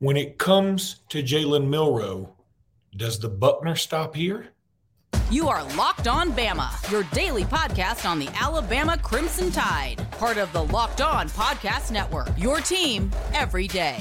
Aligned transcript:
When 0.00 0.16
it 0.16 0.38
comes 0.38 1.00
to 1.10 1.22
Jalen 1.22 1.68
Milroe, 1.68 2.34
does 2.96 3.20
the 3.20 3.28
Buchner 3.28 3.76
stop 3.76 4.14
here? 4.14 4.48
You 5.30 5.48
are 5.48 5.62
Locked 5.76 6.08
On 6.08 6.32
Bama, 6.32 6.90
your 6.90 7.04
daily 7.12 7.44
podcast 7.44 8.08
on 8.08 8.18
the 8.18 8.28
Alabama 8.34 8.98
Crimson 8.98 9.52
Tide, 9.52 10.04
part 10.12 10.36
of 10.36 10.52
the 10.52 10.64
Locked 10.64 11.00
On 11.00 11.28
Podcast 11.28 11.92
Network. 11.92 12.28
Your 12.36 12.58
team 12.58 13.10
every 13.32 13.68
day. 13.68 13.98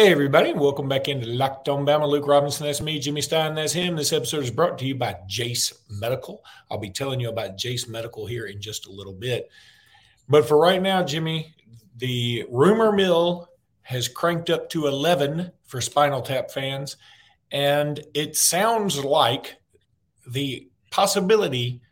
Hey, 0.00 0.12
everybody, 0.12 0.54
welcome 0.54 0.88
back 0.88 1.08
into 1.08 1.26
Locked 1.26 1.68
on 1.68 1.84
Bama. 1.84 2.08
Luke 2.08 2.26
Robinson, 2.26 2.64
that's 2.64 2.80
me. 2.80 2.98
Jimmy 2.98 3.20
Stein, 3.20 3.54
that's 3.54 3.74
him. 3.74 3.96
This 3.96 4.14
episode 4.14 4.42
is 4.42 4.50
brought 4.50 4.78
to 4.78 4.86
you 4.86 4.94
by 4.94 5.14
Jase 5.26 5.74
Medical. 5.90 6.42
I'll 6.70 6.78
be 6.78 6.88
telling 6.88 7.20
you 7.20 7.28
about 7.28 7.58
Jase 7.58 7.86
Medical 7.86 8.24
here 8.24 8.46
in 8.46 8.62
just 8.62 8.86
a 8.86 8.90
little 8.90 9.12
bit. 9.12 9.50
But 10.26 10.48
for 10.48 10.56
right 10.56 10.80
now, 10.80 11.02
Jimmy, 11.02 11.54
the 11.98 12.46
rumor 12.48 12.92
mill 12.92 13.50
has 13.82 14.08
cranked 14.08 14.48
up 14.48 14.70
to 14.70 14.86
11 14.86 15.52
for 15.66 15.82
Spinal 15.82 16.22
Tap 16.22 16.50
fans. 16.50 16.96
And 17.52 18.00
it 18.14 18.38
sounds 18.38 19.04
like 19.04 19.56
the 20.26 20.70
possibility 20.90 21.82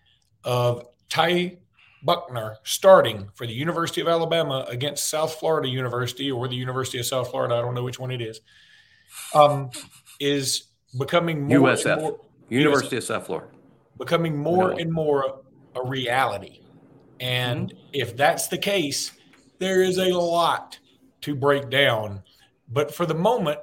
of 0.44 0.86
Ty 1.10 1.58
Buchner 2.02 2.56
starting 2.64 3.28
for 3.34 3.46
the 3.46 3.52
University 3.52 4.00
of 4.00 4.08
Alabama 4.08 4.64
against 4.68 5.08
South 5.08 5.34
Florida 5.34 5.68
University 5.68 6.30
or 6.30 6.48
the 6.48 6.54
University 6.54 6.98
of 6.98 7.06
South 7.06 7.30
Florida, 7.30 7.56
I 7.56 7.60
don't 7.60 7.74
know 7.74 7.84
which 7.84 7.98
one 7.98 8.10
it 8.10 8.20
is, 8.20 8.40
um, 9.34 9.70
is 10.20 10.64
becoming 10.98 11.44
more 11.44 11.70
USF, 11.70 12.00
more, 12.00 12.20
University 12.48 12.96
USF. 12.96 12.98
of 12.98 13.04
South 13.04 13.26
Florida, 13.26 13.48
becoming 13.96 14.36
more 14.36 14.70
no. 14.70 14.76
and 14.76 14.92
more 14.92 15.40
a 15.74 15.86
reality. 15.86 16.60
And 17.20 17.68
mm-hmm. 17.68 17.88
if 17.92 18.16
that's 18.16 18.48
the 18.48 18.58
case, 18.58 19.12
there 19.58 19.82
is 19.82 19.98
a 19.98 20.10
lot 20.10 20.78
to 21.22 21.34
break 21.34 21.70
down. 21.70 22.22
But 22.68 22.94
for 22.94 23.06
the 23.06 23.14
moment, 23.14 23.58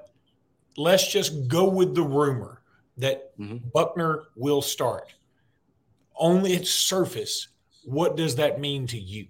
let's 0.77 1.08
just 1.09 1.47
go 1.47 1.70
with 1.70 1.95
the 1.95 2.03
rumor 2.03 2.61
that 2.97 3.38
mm-hmm. 3.38 3.58
Buchner 3.73 4.23
will 4.36 4.61
start. 4.61 5.14
Only 6.17 6.53
its 6.53 6.70
surface 6.70 7.49
what 7.86 8.17
does 8.17 8.36
that 8.36 8.59
mean 8.59 8.88
to 8.88 8.97
you? 8.97 9.28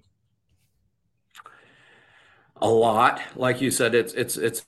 A 2.57 2.69
lot. 2.69 3.21
Like 3.35 3.61
you 3.61 3.69
said, 3.69 3.93
it's 3.93 4.13
it's 4.13 4.37
it's 4.37 4.65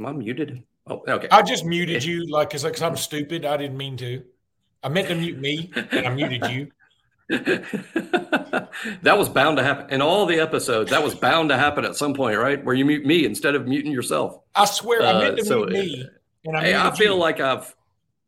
Am 0.00 0.06
I 0.06 0.12
muted? 0.12 0.62
Oh, 0.86 1.02
okay. 1.08 1.28
I 1.30 1.42
just 1.42 1.64
muted 1.64 2.04
you, 2.04 2.24
like, 2.30 2.50
cause, 2.50 2.62
cause 2.62 2.82
I'm 2.82 2.96
stupid. 2.96 3.44
I 3.44 3.56
didn't 3.56 3.76
mean 3.76 3.96
to. 3.96 4.22
I 4.82 4.88
meant 4.88 5.08
to 5.08 5.16
mute 5.16 5.38
me, 5.38 5.72
and 5.74 6.06
I 6.06 6.14
muted 6.14 6.46
you. 6.46 6.70
that 7.28 9.18
was 9.18 9.28
bound 9.28 9.56
to 9.58 9.62
happen 9.62 9.92
in 9.92 10.00
all 10.00 10.24
the 10.24 10.38
episodes. 10.38 10.90
That 10.90 11.02
was 11.02 11.14
bound 11.14 11.50
to 11.50 11.58
happen 11.58 11.84
at 11.84 11.96
some 11.96 12.14
point, 12.14 12.38
right? 12.38 12.64
Where 12.64 12.74
you 12.74 12.84
mute 12.84 13.04
me 13.04 13.24
instead 13.24 13.54
of 13.54 13.66
muting 13.66 13.92
yourself. 13.92 14.40
I 14.54 14.64
swear, 14.64 15.02
I 15.02 15.18
meant 15.18 15.36
to 15.36 15.42
uh, 15.42 15.44
so, 15.44 15.64
mute 15.64 15.72
me. 15.72 16.08
And 16.44 16.56
I, 16.56 16.60
hey, 16.62 16.76
I 16.76 16.94
feel 16.96 17.14
you. 17.14 17.20
like 17.20 17.40
I've 17.40 17.74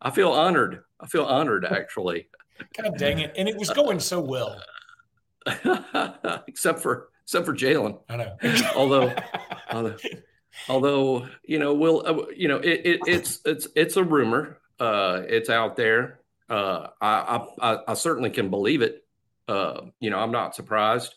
I 0.02 0.10
feel 0.10 0.30
honored. 0.30 0.82
I 1.00 1.06
feel 1.06 1.24
honored, 1.24 1.64
actually. 1.64 2.28
God 2.76 2.96
dang 2.98 3.18
it! 3.20 3.32
And 3.36 3.48
it 3.48 3.56
was 3.56 3.70
going 3.70 4.00
so 4.00 4.20
well, 4.20 4.60
except 6.46 6.80
for 6.80 7.08
except 7.24 7.46
for 7.46 7.54
Jalen. 7.54 7.98
I 8.08 8.16
know. 8.16 8.36
although, 8.74 9.14
although, 9.70 9.96
although, 10.68 11.28
you 11.44 11.58
know, 11.58 11.74
we'll, 11.74 12.06
uh, 12.06 12.26
you 12.34 12.48
know, 12.48 12.58
it, 12.58 12.80
it, 12.84 13.00
it's 13.06 13.40
it's 13.44 13.68
it's 13.74 13.96
a 13.96 14.04
rumor. 14.04 14.58
Uh, 14.78 15.22
it's 15.26 15.50
out 15.50 15.76
there. 15.76 16.20
Uh, 16.48 16.88
I, 17.00 17.46
I 17.60 17.78
I 17.88 17.94
certainly 17.94 18.30
can 18.30 18.50
believe 18.50 18.82
it. 18.82 19.04
Uh, 19.48 19.82
you 20.00 20.10
know, 20.10 20.18
I'm 20.18 20.32
not 20.32 20.54
surprised 20.54 21.14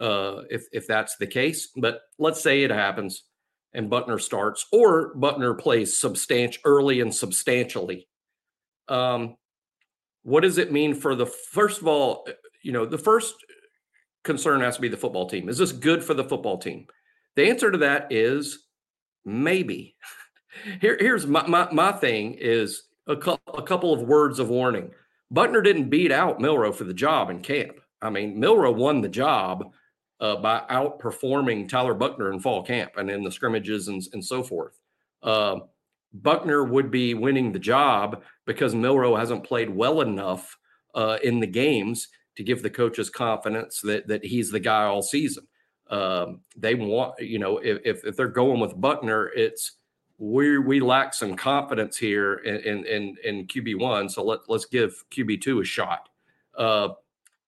uh, 0.00 0.42
if 0.50 0.66
if 0.72 0.86
that's 0.86 1.16
the 1.16 1.26
case. 1.26 1.68
But 1.76 2.02
let's 2.18 2.42
say 2.42 2.62
it 2.62 2.70
happens 2.70 3.24
and 3.74 3.90
Buchner 3.90 4.18
starts, 4.18 4.66
or 4.72 5.14
Buchner 5.14 5.54
plays 5.54 5.98
substantial 5.98 6.60
early 6.64 7.00
and 7.00 7.14
substantially 7.14 8.08
um, 8.88 9.36
what 10.22 10.40
does 10.40 10.58
it 10.58 10.72
mean 10.72 10.94
for 10.94 11.14
the 11.14 11.26
first 11.26 11.80
of 11.80 11.86
all, 11.86 12.26
you 12.62 12.72
know, 12.72 12.84
the 12.84 12.98
first 12.98 13.34
concern 14.24 14.60
has 14.60 14.76
to 14.76 14.82
be 14.82 14.88
the 14.88 14.96
football 14.96 15.28
team. 15.28 15.48
Is 15.48 15.58
this 15.58 15.72
good 15.72 16.04
for 16.04 16.14
the 16.14 16.24
football 16.24 16.58
team? 16.58 16.86
The 17.36 17.48
answer 17.48 17.70
to 17.70 17.78
that 17.78 18.12
is 18.12 18.66
maybe. 19.24 19.96
Here, 20.80 20.96
here's 20.98 21.26
my, 21.26 21.46
my, 21.46 21.70
my 21.70 21.92
thing 21.92 22.34
is 22.34 22.84
a, 23.06 23.16
cu- 23.16 23.36
a 23.46 23.62
couple 23.62 23.92
of 23.92 24.02
words 24.02 24.38
of 24.38 24.48
warning. 24.48 24.90
Buchner 25.30 25.62
didn't 25.62 25.88
beat 25.88 26.10
out 26.10 26.40
Milroe 26.40 26.72
for 26.72 26.84
the 26.84 26.94
job 26.94 27.30
in 27.30 27.40
camp. 27.40 27.80
I 28.02 28.10
mean, 28.10 28.40
Milroe 28.40 28.72
won 28.72 29.00
the 29.00 29.08
job 29.08 29.72
uh, 30.20 30.36
by 30.36 30.62
outperforming 30.70 31.68
Tyler 31.68 31.94
Buchner 31.94 32.32
in 32.32 32.40
fall 32.40 32.64
camp 32.64 32.92
and 32.96 33.10
in 33.10 33.22
the 33.22 33.30
scrimmages 33.30 33.88
and, 33.88 34.02
and 34.12 34.24
so 34.24 34.42
forth. 34.42 34.78
Uh, 35.22 35.60
Buchner 36.12 36.64
would 36.64 36.90
be 36.90 37.14
winning 37.14 37.52
the 37.52 37.58
job 37.58 38.22
because 38.46 38.74
Milroe 38.74 39.16
hasn't 39.16 39.44
played 39.44 39.70
well 39.70 40.00
enough 40.00 40.56
uh, 40.94 41.18
in 41.22 41.40
the 41.40 41.46
games 41.46 42.08
to 42.36 42.42
give 42.42 42.62
the 42.62 42.70
coaches 42.70 43.10
confidence 43.10 43.80
that 43.82 44.06
that 44.08 44.24
he's 44.24 44.50
the 44.50 44.60
guy 44.60 44.84
all 44.84 45.02
season. 45.02 45.46
Um, 45.90 46.40
they 46.56 46.74
want, 46.74 47.18
you 47.18 47.38
know, 47.38 47.58
if, 47.58 48.04
if 48.04 48.16
they're 48.16 48.28
going 48.28 48.60
with 48.60 48.80
Buchner, 48.80 49.28
it's 49.34 49.72
we 50.18 50.58
we 50.58 50.80
lack 50.80 51.14
some 51.14 51.36
confidence 51.36 51.96
here 51.96 52.34
in 52.34 52.84
in 52.84 53.16
in, 53.24 53.46
QB 53.46 53.78
one, 53.78 54.08
so 54.08 54.24
let 54.24 54.40
let's 54.48 54.66
give 54.66 55.04
QB 55.10 55.40
two 55.40 55.60
a 55.60 55.64
shot. 55.64 56.08
Uh, 56.56 56.90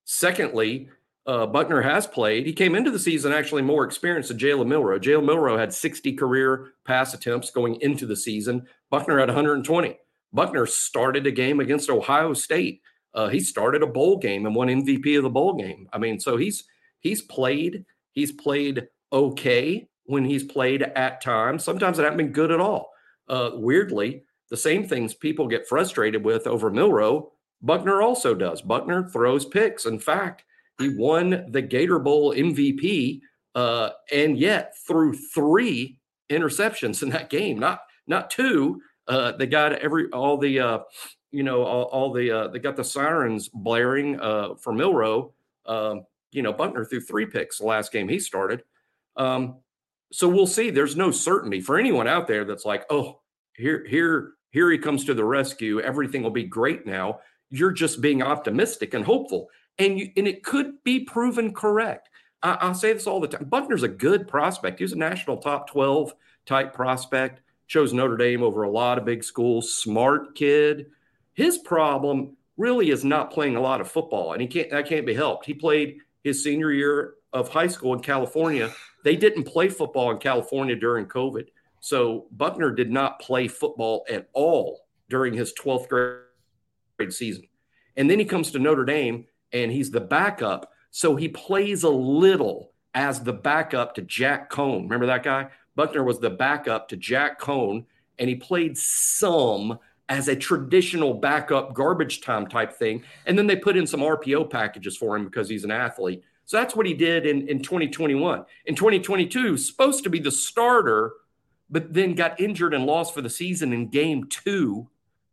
secondly, 0.04 0.88
uh, 1.30 1.46
Buchner 1.46 1.80
has 1.80 2.08
played. 2.08 2.44
He 2.44 2.52
came 2.52 2.74
into 2.74 2.90
the 2.90 2.98
season 2.98 3.30
actually 3.30 3.62
more 3.62 3.84
experienced 3.84 4.30
than 4.30 4.38
Jalen 4.38 4.66
Milroe. 4.66 4.98
Jalen 4.98 5.26
Milroe 5.26 5.56
had 5.56 5.72
60 5.72 6.14
career 6.14 6.72
pass 6.84 7.14
attempts 7.14 7.52
going 7.52 7.80
into 7.82 8.04
the 8.04 8.16
season. 8.16 8.66
Buchner 8.90 9.20
had 9.20 9.28
120. 9.28 9.96
Buchner 10.32 10.66
started 10.66 11.28
a 11.28 11.30
game 11.30 11.60
against 11.60 11.88
Ohio 11.88 12.34
State. 12.34 12.82
Uh, 13.14 13.28
he 13.28 13.38
started 13.38 13.80
a 13.80 13.86
bowl 13.86 14.18
game 14.18 14.44
and 14.44 14.56
won 14.56 14.66
MVP 14.66 15.16
of 15.16 15.22
the 15.22 15.30
bowl 15.30 15.54
game. 15.54 15.88
I 15.92 15.98
mean, 15.98 16.18
so 16.18 16.36
he's 16.36 16.64
he's 16.98 17.22
played. 17.22 17.84
He's 18.10 18.32
played 18.32 18.88
okay 19.12 19.88
when 20.06 20.24
he's 20.24 20.42
played 20.42 20.82
at 20.82 21.20
times. 21.20 21.62
Sometimes 21.62 22.00
it 22.00 22.02
hasn't 22.02 22.18
been 22.18 22.32
good 22.32 22.50
at 22.50 22.60
all. 22.60 22.90
Uh, 23.28 23.50
weirdly, 23.54 24.24
the 24.48 24.56
same 24.56 24.84
things 24.84 25.14
people 25.14 25.46
get 25.46 25.68
frustrated 25.68 26.24
with 26.24 26.48
over 26.48 26.70
Milroe, 26.70 27.30
Buchner 27.62 28.02
also 28.02 28.34
does. 28.34 28.62
Buchner 28.62 29.08
throws 29.08 29.44
picks. 29.44 29.86
In 29.86 30.00
fact, 30.00 30.42
he 30.80 30.96
won 30.96 31.46
the 31.48 31.62
Gator 31.62 31.98
Bowl 31.98 32.34
MVP, 32.34 33.20
uh, 33.54 33.90
and 34.12 34.38
yet 34.38 34.74
threw 34.86 35.12
three 35.12 35.98
interceptions 36.30 37.02
in 37.02 37.10
that 37.10 37.30
game, 37.30 37.58
not 37.58 37.80
not 38.06 38.30
two. 38.30 38.80
Uh, 39.08 39.32
they 39.32 39.46
got 39.46 39.72
every 39.72 40.06
all 40.10 40.36
the 40.36 40.60
uh, 40.60 40.78
you 41.32 41.42
know 41.42 41.62
all, 41.62 41.84
all 41.84 42.12
the 42.12 42.30
uh, 42.30 42.48
they 42.48 42.58
got 42.58 42.76
the 42.76 42.84
sirens 42.84 43.48
blaring 43.48 44.20
uh, 44.20 44.54
for 44.54 44.72
Milroe. 44.72 45.32
Um, 45.66 46.04
you 46.32 46.42
know 46.42 46.52
Buchner 46.52 46.84
threw 46.84 47.00
three 47.00 47.26
picks 47.26 47.58
the 47.58 47.66
last 47.66 47.92
game 47.92 48.08
he 48.08 48.18
started. 48.18 48.62
Um, 49.16 49.56
so 50.12 50.28
we'll 50.28 50.46
see. 50.46 50.70
There's 50.70 50.96
no 50.96 51.10
certainty 51.10 51.60
for 51.60 51.78
anyone 51.78 52.08
out 52.08 52.26
there 52.26 52.44
that's 52.44 52.64
like, 52.64 52.84
oh, 52.90 53.20
here 53.54 53.84
here 53.88 54.32
here 54.50 54.70
he 54.70 54.78
comes 54.78 55.04
to 55.04 55.14
the 55.14 55.24
rescue. 55.24 55.80
Everything 55.80 56.22
will 56.22 56.30
be 56.30 56.44
great 56.44 56.86
now. 56.86 57.20
You're 57.50 57.72
just 57.72 58.00
being 58.00 58.22
optimistic 58.22 58.94
and 58.94 59.04
hopeful 59.04 59.48
and 59.80 59.98
you, 59.98 60.12
and 60.16 60.28
it 60.28 60.44
could 60.44 60.84
be 60.84 61.00
proven 61.00 61.52
correct. 61.52 62.10
I, 62.42 62.58
I 62.60 62.72
say 62.72 62.92
this 62.92 63.06
all 63.06 63.20
the 63.20 63.28
time. 63.28 63.44
Buchner's 63.44 63.82
a 63.82 63.88
good 63.88 64.28
prospect. 64.28 64.78
He's 64.78 64.92
a 64.92 64.98
national 64.98 65.38
top 65.38 65.68
12 65.70 66.14
type 66.46 66.74
prospect. 66.74 67.40
Chose 67.66 67.92
Notre 67.92 68.16
Dame 68.16 68.42
over 68.42 68.62
a 68.62 68.70
lot 68.70 68.98
of 68.98 69.04
big 69.04 69.24
schools. 69.24 69.74
Smart 69.74 70.34
kid. 70.34 70.86
His 71.32 71.58
problem 71.58 72.36
really 72.56 72.90
is 72.90 73.04
not 73.04 73.32
playing 73.32 73.56
a 73.56 73.60
lot 73.60 73.80
of 73.80 73.90
football, 73.90 74.32
and 74.32 74.42
he 74.42 74.48
can't. 74.48 74.70
That 74.70 74.86
can't 74.86 75.06
be 75.06 75.14
helped. 75.14 75.46
He 75.46 75.54
played 75.54 75.98
his 76.22 76.44
senior 76.44 76.70
year 76.72 77.14
of 77.32 77.48
high 77.48 77.68
school 77.68 77.94
in 77.94 78.00
California. 78.00 78.70
They 79.02 79.16
didn't 79.16 79.44
play 79.44 79.68
football 79.68 80.10
in 80.10 80.18
California 80.18 80.76
during 80.76 81.06
COVID, 81.06 81.46
so 81.78 82.26
Buchner 82.32 82.72
did 82.72 82.90
not 82.90 83.20
play 83.20 83.48
football 83.48 84.04
at 84.10 84.28
all 84.34 84.84
during 85.08 85.32
his 85.32 85.54
12th 85.54 85.88
grade 85.88 87.12
season. 87.12 87.44
And 87.96 88.10
then 88.10 88.18
he 88.18 88.24
comes 88.24 88.50
to 88.50 88.58
Notre 88.58 88.84
Dame 88.84 89.26
and 89.52 89.70
he's 89.70 89.90
the 89.90 90.00
backup. 90.00 90.72
So 90.90 91.16
he 91.16 91.28
plays 91.28 91.82
a 91.82 91.90
little 91.90 92.72
as 92.94 93.22
the 93.22 93.32
backup 93.32 93.94
to 93.94 94.02
Jack 94.02 94.50
Coan. 94.50 94.82
Remember 94.82 95.06
that 95.06 95.22
guy? 95.22 95.48
Buchner 95.76 96.04
was 96.04 96.18
the 96.18 96.30
backup 96.30 96.88
to 96.88 96.96
Jack 96.96 97.40
Coan, 97.40 97.84
and 98.18 98.28
he 98.28 98.34
played 98.34 98.76
some 98.76 99.78
as 100.08 100.26
a 100.26 100.34
traditional 100.34 101.14
backup 101.14 101.72
garbage 101.72 102.20
time 102.20 102.46
type 102.48 102.72
thing. 102.72 103.04
And 103.26 103.38
then 103.38 103.46
they 103.46 103.56
put 103.56 103.76
in 103.76 103.86
some 103.86 104.00
RPO 104.00 104.50
packages 104.50 104.96
for 104.96 105.16
him 105.16 105.24
because 105.24 105.48
he's 105.48 105.64
an 105.64 105.70
athlete. 105.70 106.24
So 106.46 106.56
that's 106.56 106.74
what 106.74 106.86
he 106.86 106.94
did 106.94 107.26
in, 107.26 107.46
in 107.46 107.62
2021. 107.62 108.44
In 108.66 108.74
2022, 108.74 109.56
supposed 109.56 110.02
to 110.02 110.10
be 110.10 110.18
the 110.18 110.32
starter, 110.32 111.12
but 111.70 111.94
then 111.94 112.16
got 112.16 112.40
injured 112.40 112.74
and 112.74 112.86
lost 112.86 113.14
for 113.14 113.22
the 113.22 113.30
season 113.30 113.72
in 113.72 113.88
game 113.88 114.26
two 114.28 114.89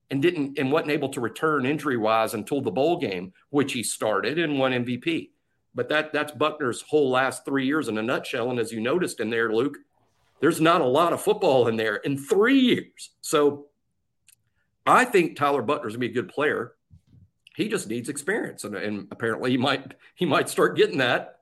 and 0.09 0.21
didn't 0.21 0.57
and 0.57 0.71
wasn't 0.71 0.91
able 0.91 1.09
to 1.09 1.21
return 1.21 1.65
injury 1.65 1.97
wise 1.97 2.33
until 2.33 2.61
the 2.61 2.71
bowl 2.71 2.97
game, 2.97 3.33
which 3.49 3.73
he 3.73 3.83
started 3.83 4.39
and 4.39 4.57
won 4.57 4.71
MVP. 4.71 5.31
But 5.75 5.89
that 5.89 6.13
that's 6.13 6.31
Buchner's 6.31 6.81
whole 6.81 7.09
last 7.09 7.45
three 7.45 7.65
years 7.65 7.87
in 7.87 7.97
a 7.97 8.03
nutshell. 8.03 8.49
And 8.49 8.59
as 8.59 8.71
you 8.71 8.79
noticed 8.79 9.19
in 9.19 9.29
there, 9.29 9.51
Luke, 9.53 9.77
there's 10.39 10.61
not 10.61 10.81
a 10.81 10.85
lot 10.85 11.13
of 11.13 11.21
football 11.21 11.67
in 11.67 11.75
there 11.75 11.97
in 11.97 12.17
three 12.17 12.59
years. 12.59 13.11
So 13.21 13.67
I 14.85 15.05
think 15.05 15.35
Tyler 15.35 15.61
Buchner's 15.61 15.93
gonna 15.93 15.99
be 15.99 16.07
a 16.07 16.13
good 16.13 16.29
player. 16.29 16.73
He 17.55 17.67
just 17.67 17.89
needs 17.89 18.07
experience, 18.07 18.63
and, 18.63 18.75
and 18.75 19.07
apparently 19.11 19.51
he 19.51 19.57
might 19.57 19.95
he 20.15 20.25
might 20.25 20.47
start 20.47 20.77
getting 20.77 20.99
that 20.99 21.39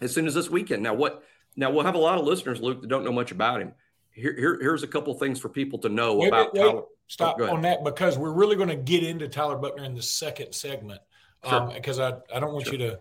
as 0.00 0.12
soon 0.12 0.26
as 0.26 0.34
this 0.34 0.50
weekend. 0.50 0.82
Now 0.82 0.94
what? 0.94 1.22
Now 1.56 1.70
we'll 1.70 1.84
have 1.84 1.94
a 1.94 1.98
lot 1.98 2.18
of 2.18 2.24
listeners, 2.24 2.60
Luke, 2.60 2.80
that 2.80 2.88
don't 2.88 3.04
know 3.04 3.12
much 3.12 3.30
about 3.30 3.60
him. 3.60 3.72
Here, 4.12 4.34
here 4.36 4.58
here's 4.60 4.82
a 4.82 4.88
couple 4.88 5.12
things 5.14 5.38
for 5.38 5.48
people 5.48 5.78
to 5.80 5.88
know 5.88 6.16
wait, 6.16 6.28
about 6.28 6.54
wait, 6.54 6.60
Tyler. 6.60 6.82
Stop 7.06 7.36
oh, 7.40 7.54
on 7.54 7.62
that 7.62 7.82
because 7.82 8.18
we're 8.18 8.32
really 8.32 8.56
going 8.56 8.68
to 8.68 8.76
get 8.76 9.02
into 9.02 9.28
Tyler 9.28 9.56
Buchner 9.56 9.84
in 9.84 9.94
the 9.94 10.02
second 10.02 10.54
segment 10.54 11.00
because 11.42 11.96
sure. 11.96 12.06
um, 12.06 12.22
I, 12.32 12.36
I 12.36 12.40
don't 12.40 12.52
want 12.52 12.66
sure. 12.66 12.74
you 12.74 12.78
to 12.78 13.00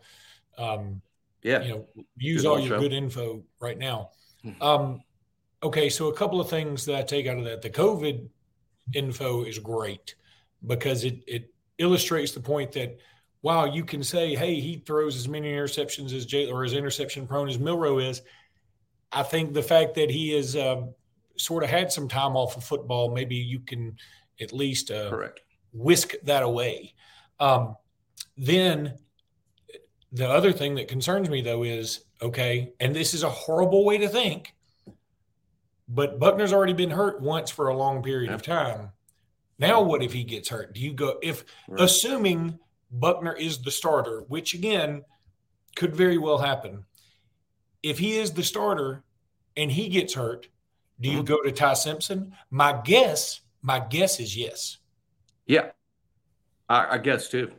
um, 0.58 1.02
yeah 1.44 1.62
you 1.62 1.70
know 1.70 1.88
use 2.18 2.42
good 2.42 2.48
all 2.48 2.60
your 2.60 2.70
show. 2.70 2.80
good 2.80 2.94
info 2.94 3.44
right 3.60 3.78
now. 3.78 4.12
Mm-hmm. 4.46 4.62
Um, 4.62 5.04
okay, 5.62 5.90
so 5.90 6.08
a 6.08 6.14
couple 6.14 6.42
of 6.42 6.50
things 6.50 6.86
that 6.86 6.96
I 6.96 7.02
take 7.04 7.28
out 7.28 7.38
of 7.38 7.46
that. 7.46 7.62
The 7.62 7.70
COVID 7.70 8.28
info 8.94 9.44
is 9.44 9.60
great 9.60 10.16
because 10.66 11.04
it 11.04 11.24
it 11.28 11.54
illustrates 11.78 12.32
the 12.32 12.40
point 12.40 12.72
that 12.74 12.98
wow, 13.42 13.66
you 13.66 13.86
can 13.86 14.04
say, 14.04 14.36
hey, 14.36 14.60
he 14.60 14.78
throws 14.78 15.16
as 15.16 15.28
many 15.28 15.52
interceptions 15.52 16.14
as 16.14 16.26
Jay 16.26 16.50
or 16.50 16.64
as 16.64 16.74
interception 16.74 17.26
prone 17.26 17.48
as 17.48 17.58
Milroe 17.58 18.00
is. 18.00 18.22
I 19.12 19.24
think 19.24 19.54
the 19.54 19.64
fact 19.64 19.96
that 19.96 20.10
he 20.10 20.36
is 20.36 20.56
uh, 20.56 20.88
sort 21.40 21.64
of 21.64 21.70
had 21.70 21.92
some 21.92 22.08
time 22.08 22.36
off 22.36 22.58
of 22.58 22.64
football, 22.64 23.12
maybe 23.12 23.36
you 23.36 23.60
can 23.60 23.98
at 24.40 24.54
least 24.54 24.92
uh, 24.92 25.10
Correct. 25.10 25.42
whisk 25.74 26.14
that 26.24 26.44
away. 26.44 26.94
Um, 27.40 27.76
then 28.38 28.96
the 30.12 30.30
other 30.30 30.52
thing 30.52 30.76
that 30.76 30.88
concerns 30.88 31.30
me 31.30 31.42
though 31.42 31.64
is 31.64 32.02
okay, 32.22 32.74
and 32.80 32.96
this 32.96 33.14
is 33.14 33.24
a 33.24 33.30
horrible 33.30 33.86
way 33.86 33.98
to 33.98 34.10
think, 34.10 34.54
but 35.88 36.20
Buchner's 36.20 36.54
already 36.54 36.74
been 36.74 36.92
hurt 36.92 37.22
once 37.22 37.50
for 37.50 37.70
a 37.70 37.78
long 37.78 38.04
period 38.04 38.32
of 38.32 38.42
time. 38.42 38.92
Now, 39.58 39.82
what 39.82 40.04
if 40.04 40.14
he 40.14 40.24
gets 40.24 40.50
hurt? 40.50 40.74
Do 40.74 40.80
you 40.80 40.94
go 40.94 41.20
if 41.22 41.44
right. 41.68 41.82
assuming 41.82 42.60
Buchner 42.92 43.34
is 43.34 43.62
the 43.62 43.72
starter, 43.72 44.24
which 44.28 44.54
again 44.54 45.04
could 45.76 45.96
very 45.96 46.18
well 46.18 46.38
happen? 46.38 46.86
If 47.82 47.98
he 48.00 48.18
is 48.18 48.32
the 48.32 48.44
starter 48.44 49.04
and 49.58 49.72
he 49.72 49.90
gets 49.90 50.14
hurt, 50.14 50.48
do 51.02 51.10
you 51.10 51.18
mm-hmm. 51.18 51.26
go 51.26 51.42
to 51.42 51.52
Ty 51.52 51.74
Simpson? 51.74 52.34
My 52.50 52.80
guess, 52.84 53.42
my 53.62 53.80
guess 53.80 54.20
is 54.20 54.36
yes. 54.36 54.78
Yeah, 55.46 55.72
I, 56.68 56.96
I 56.96 56.98
guess 56.98 57.30
too. 57.30 57.52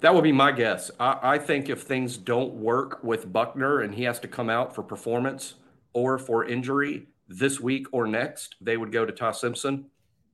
That 0.00 0.14
would 0.14 0.24
be 0.24 0.32
my 0.32 0.52
guess. 0.52 0.90
I, 1.00 1.18
I, 1.22 1.38
think 1.38 1.68
if 1.68 1.82
things 1.82 2.18
don't 2.18 2.52
work 2.54 3.02
with 3.02 3.32
Buchner 3.32 3.80
and 3.80 3.94
he 3.94 4.04
has 4.04 4.20
to 4.20 4.28
come 4.28 4.50
out 4.50 4.74
for 4.74 4.82
performance 4.82 5.54
or 5.94 6.18
for 6.18 6.44
injury 6.44 7.06
this 7.28 7.60
week 7.60 7.86
or 7.92 8.06
next, 8.06 8.56
they 8.60 8.76
would 8.76 8.92
go 8.92 9.06
to 9.06 9.12
Ty 9.12 9.32
Simpson. 9.32 9.86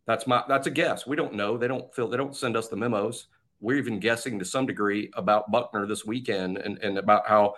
That's 0.07 0.27
my 0.27 0.43
that's 0.49 0.67
a 0.67 0.71
guess. 0.71 1.07
We 1.07 1.17
don't 1.17 1.35
know. 1.35 1.57
They 1.57 1.69
don't 1.69 1.95
feel 1.95 2.09
they 2.09 2.17
don't 2.17 2.37
send 2.37 2.57
us 2.57 2.69
the 2.69 2.77
memos. 2.77 3.29
We're 3.61 3.79
even 3.79 4.01
guessing 4.01 4.41
to 4.41 4.45
some 4.45 4.67
degree 4.67 5.11
about 5.15 5.53
Buchner 5.53 5.87
this 5.87 6.05
weekend 6.05 6.59
and, 6.59 6.79
and 6.79 6.99
about 6.99 7.29
how 7.29 7.55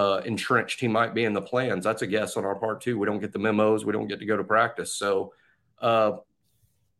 uh, 0.00 0.22
entrenched 0.24 0.80
he 0.80 0.88
might 0.88 1.12
be 1.12 1.24
in 1.24 1.34
the 1.34 1.42
plans. 1.42 1.84
That's 1.84 2.00
a 2.00 2.06
guess 2.06 2.38
on 2.38 2.46
our 2.46 2.54
part 2.54 2.80
too. 2.80 2.98
We 2.98 3.04
don't 3.04 3.20
get 3.20 3.34
the 3.34 3.38
memos. 3.38 3.84
We 3.84 3.92
don't 3.92 4.08
get 4.08 4.18
to 4.20 4.24
go 4.24 4.34
to 4.34 4.42
practice. 4.42 4.94
So, 4.94 5.34
uh, 5.78 6.12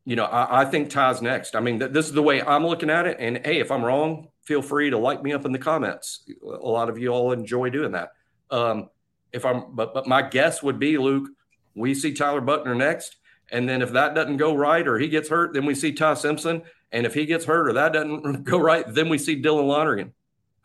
you 0.04 0.16
know, 0.16 0.26
I, 0.26 0.60
I, 0.60 0.64
think 0.66 0.90
Ty's 0.90 1.22
next. 1.22 1.56
I 1.56 1.60
mean, 1.60 1.78
th- 1.78 1.92
this 1.92 2.04
is 2.04 2.12
the 2.12 2.22
way 2.22 2.42
I'm 2.42 2.66
looking 2.66 2.90
at 2.90 3.06
it. 3.06 3.16
And 3.18 3.40
hey, 3.42 3.58
if 3.58 3.70
I'm 3.70 3.82
wrong, 3.82 4.28
feel 4.42 4.60
free 4.60 4.90
to 4.90 4.98
like 4.98 5.22
me 5.22 5.32
up 5.32 5.46
in 5.46 5.52
the 5.52 5.58
comments. 5.58 6.28
A 6.42 6.68
lot 6.68 6.90
of 6.90 6.98
you 6.98 7.08
all 7.08 7.32
enjoy 7.32 7.70
doing 7.70 7.92
that. 7.92 8.12
Um, 8.50 8.90
if 9.32 9.46
I'm, 9.46 9.74
but 9.74 9.94
but 9.94 10.06
my 10.06 10.20
guess 10.20 10.62
would 10.62 10.78
be 10.78 10.98
Luke. 10.98 11.30
We 11.74 11.94
see 11.94 12.12
Tyler 12.12 12.42
Buchner 12.42 12.74
next, 12.74 13.16
and 13.50 13.66
then 13.66 13.80
if 13.80 13.92
that 13.92 14.14
doesn't 14.14 14.36
go 14.36 14.54
right 14.54 14.86
or 14.86 14.98
he 14.98 15.08
gets 15.08 15.30
hurt, 15.30 15.54
then 15.54 15.64
we 15.64 15.74
see 15.74 15.92
Ty 15.92 16.14
Simpson. 16.14 16.62
And 16.92 17.06
if 17.06 17.14
he 17.14 17.24
gets 17.24 17.46
hurt 17.46 17.66
or 17.66 17.72
that 17.74 17.94
doesn't 17.94 18.44
go 18.44 18.58
right, 18.58 18.84
then 18.86 19.08
we 19.08 19.16
see 19.16 19.40
Dylan 19.40 19.68
Lonergan. 19.68 20.12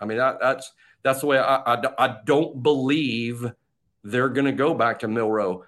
I 0.01 0.05
mean, 0.05 0.17
that, 0.17 0.39
that's 0.41 0.73
that's 1.05 1.21
the 1.21 1.27
way 1.27 1.37
I, 1.37 1.57
I, 1.57 1.81
I 1.99 2.17
don't 2.25 2.63
believe 2.63 3.45
they're 4.03 4.27
going 4.27 4.47
to 4.47 4.51
go 4.51 4.73
back 4.73 4.99
to 4.99 5.07
Milroe. 5.07 5.63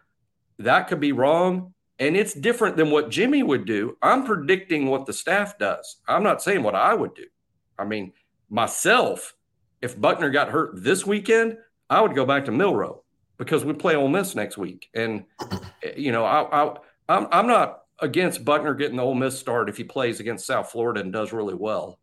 That 0.57 0.87
could 0.87 0.99
be 0.99 1.11
wrong. 1.11 1.75
And 1.99 2.17
it's 2.17 2.33
different 2.33 2.75
than 2.75 2.89
what 2.89 3.11
Jimmy 3.11 3.43
would 3.43 3.65
do. 3.65 3.97
I'm 4.01 4.25
predicting 4.25 4.87
what 4.87 5.05
the 5.05 5.13
staff 5.13 5.59
does. 5.59 5.97
I'm 6.07 6.23
not 6.23 6.41
saying 6.41 6.63
what 6.63 6.73
I 6.73 6.95
would 6.95 7.13
do. 7.13 7.25
I 7.77 7.85
mean, 7.85 8.13
myself, 8.49 9.35
if 9.79 9.99
Buchner 9.99 10.31
got 10.31 10.49
hurt 10.49 10.83
this 10.83 11.05
weekend, 11.05 11.57
I 11.87 12.01
would 12.01 12.15
go 12.15 12.25
back 12.25 12.45
to 12.45 12.51
Milroe 12.51 13.03
because 13.37 13.63
we 13.63 13.73
play 13.73 13.95
Ole 13.95 14.07
Miss 14.07 14.33
next 14.33 14.57
week. 14.57 14.89
And, 14.95 15.25
eh, 15.83 15.93
you 15.95 16.11
know, 16.11 16.25
I, 16.25 16.63
I, 16.63 16.75
I'm, 17.09 17.27
I'm 17.31 17.47
not 17.47 17.83
against 17.99 18.43
Buchner 18.43 18.73
getting 18.73 18.97
the 18.97 19.03
Ole 19.03 19.13
Miss 19.13 19.37
start 19.37 19.69
if 19.69 19.77
he 19.77 19.83
plays 19.83 20.19
against 20.19 20.47
South 20.47 20.71
Florida 20.71 21.01
and 21.01 21.13
does 21.13 21.31
really 21.31 21.53
well. 21.53 21.99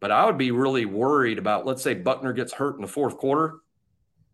But 0.00 0.10
I 0.10 0.24
would 0.24 0.38
be 0.38 0.50
really 0.50 0.86
worried 0.86 1.38
about, 1.38 1.66
let's 1.66 1.82
say 1.82 1.94
Buchner 1.94 2.32
gets 2.32 2.52
hurt 2.52 2.76
in 2.76 2.82
the 2.82 2.88
fourth 2.88 3.18
quarter. 3.18 3.56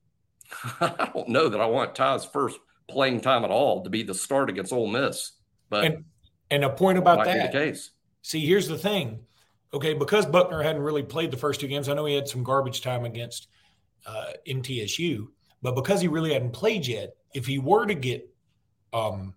I 0.81 1.11
don't 1.13 1.29
know 1.29 1.49
that 1.49 1.61
I 1.61 1.67
want 1.67 1.95
Ty's 1.95 2.25
first 2.25 2.59
playing 2.89 3.21
time 3.21 3.45
at 3.45 3.51
all 3.51 3.83
to 3.83 3.91
be 3.91 4.05
the 4.05 4.15
start 4.15 4.49
against 4.49 4.73
Ole 4.73 4.87
Miss. 4.87 5.33
But 5.69 5.85
and, 5.85 6.05
and 6.51 6.65
a 6.65 6.71
point 6.71 6.99
about 6.99 7.25
that. 7.25 7.53
case. 7.53 7.91
See, 8.23 8.47
here's 8.47 8.69
the 8.69 8.79
thing. 8.79 9.21
Okay, 9.75 9.95
because 9.95 10.25
Buchner 10.25 10.63
hadn't 10.63 10.83
really 10.83 11.03
played 11.03 11.33
the 11.33 11.37
first 11.37 11.61
two 11.61 11.67
games, 11.67 11.89
I 11.89 11.95
know 11.95 12.05
he 12.07 12.15
had 12.15 12.29
some 12.29 12.45
garbage 12.45 12.81
time 12.81 13.05
against 13.05 13.49
uh, 14.07 14.33
MTSU, 14.47 15.27
but 15.61 15.75
because 15.75 16.01
he 16.01 16.09
really 16.09 16.33
hadn't 16.33 16.53
played 16.53 16.87
yet, 16.87 17.17
if 17.35 17.47
he 17.47 17.59
were 17.59 17.85
to 17.87 17.95
get 17.95 18.33
um, 18.93 19.35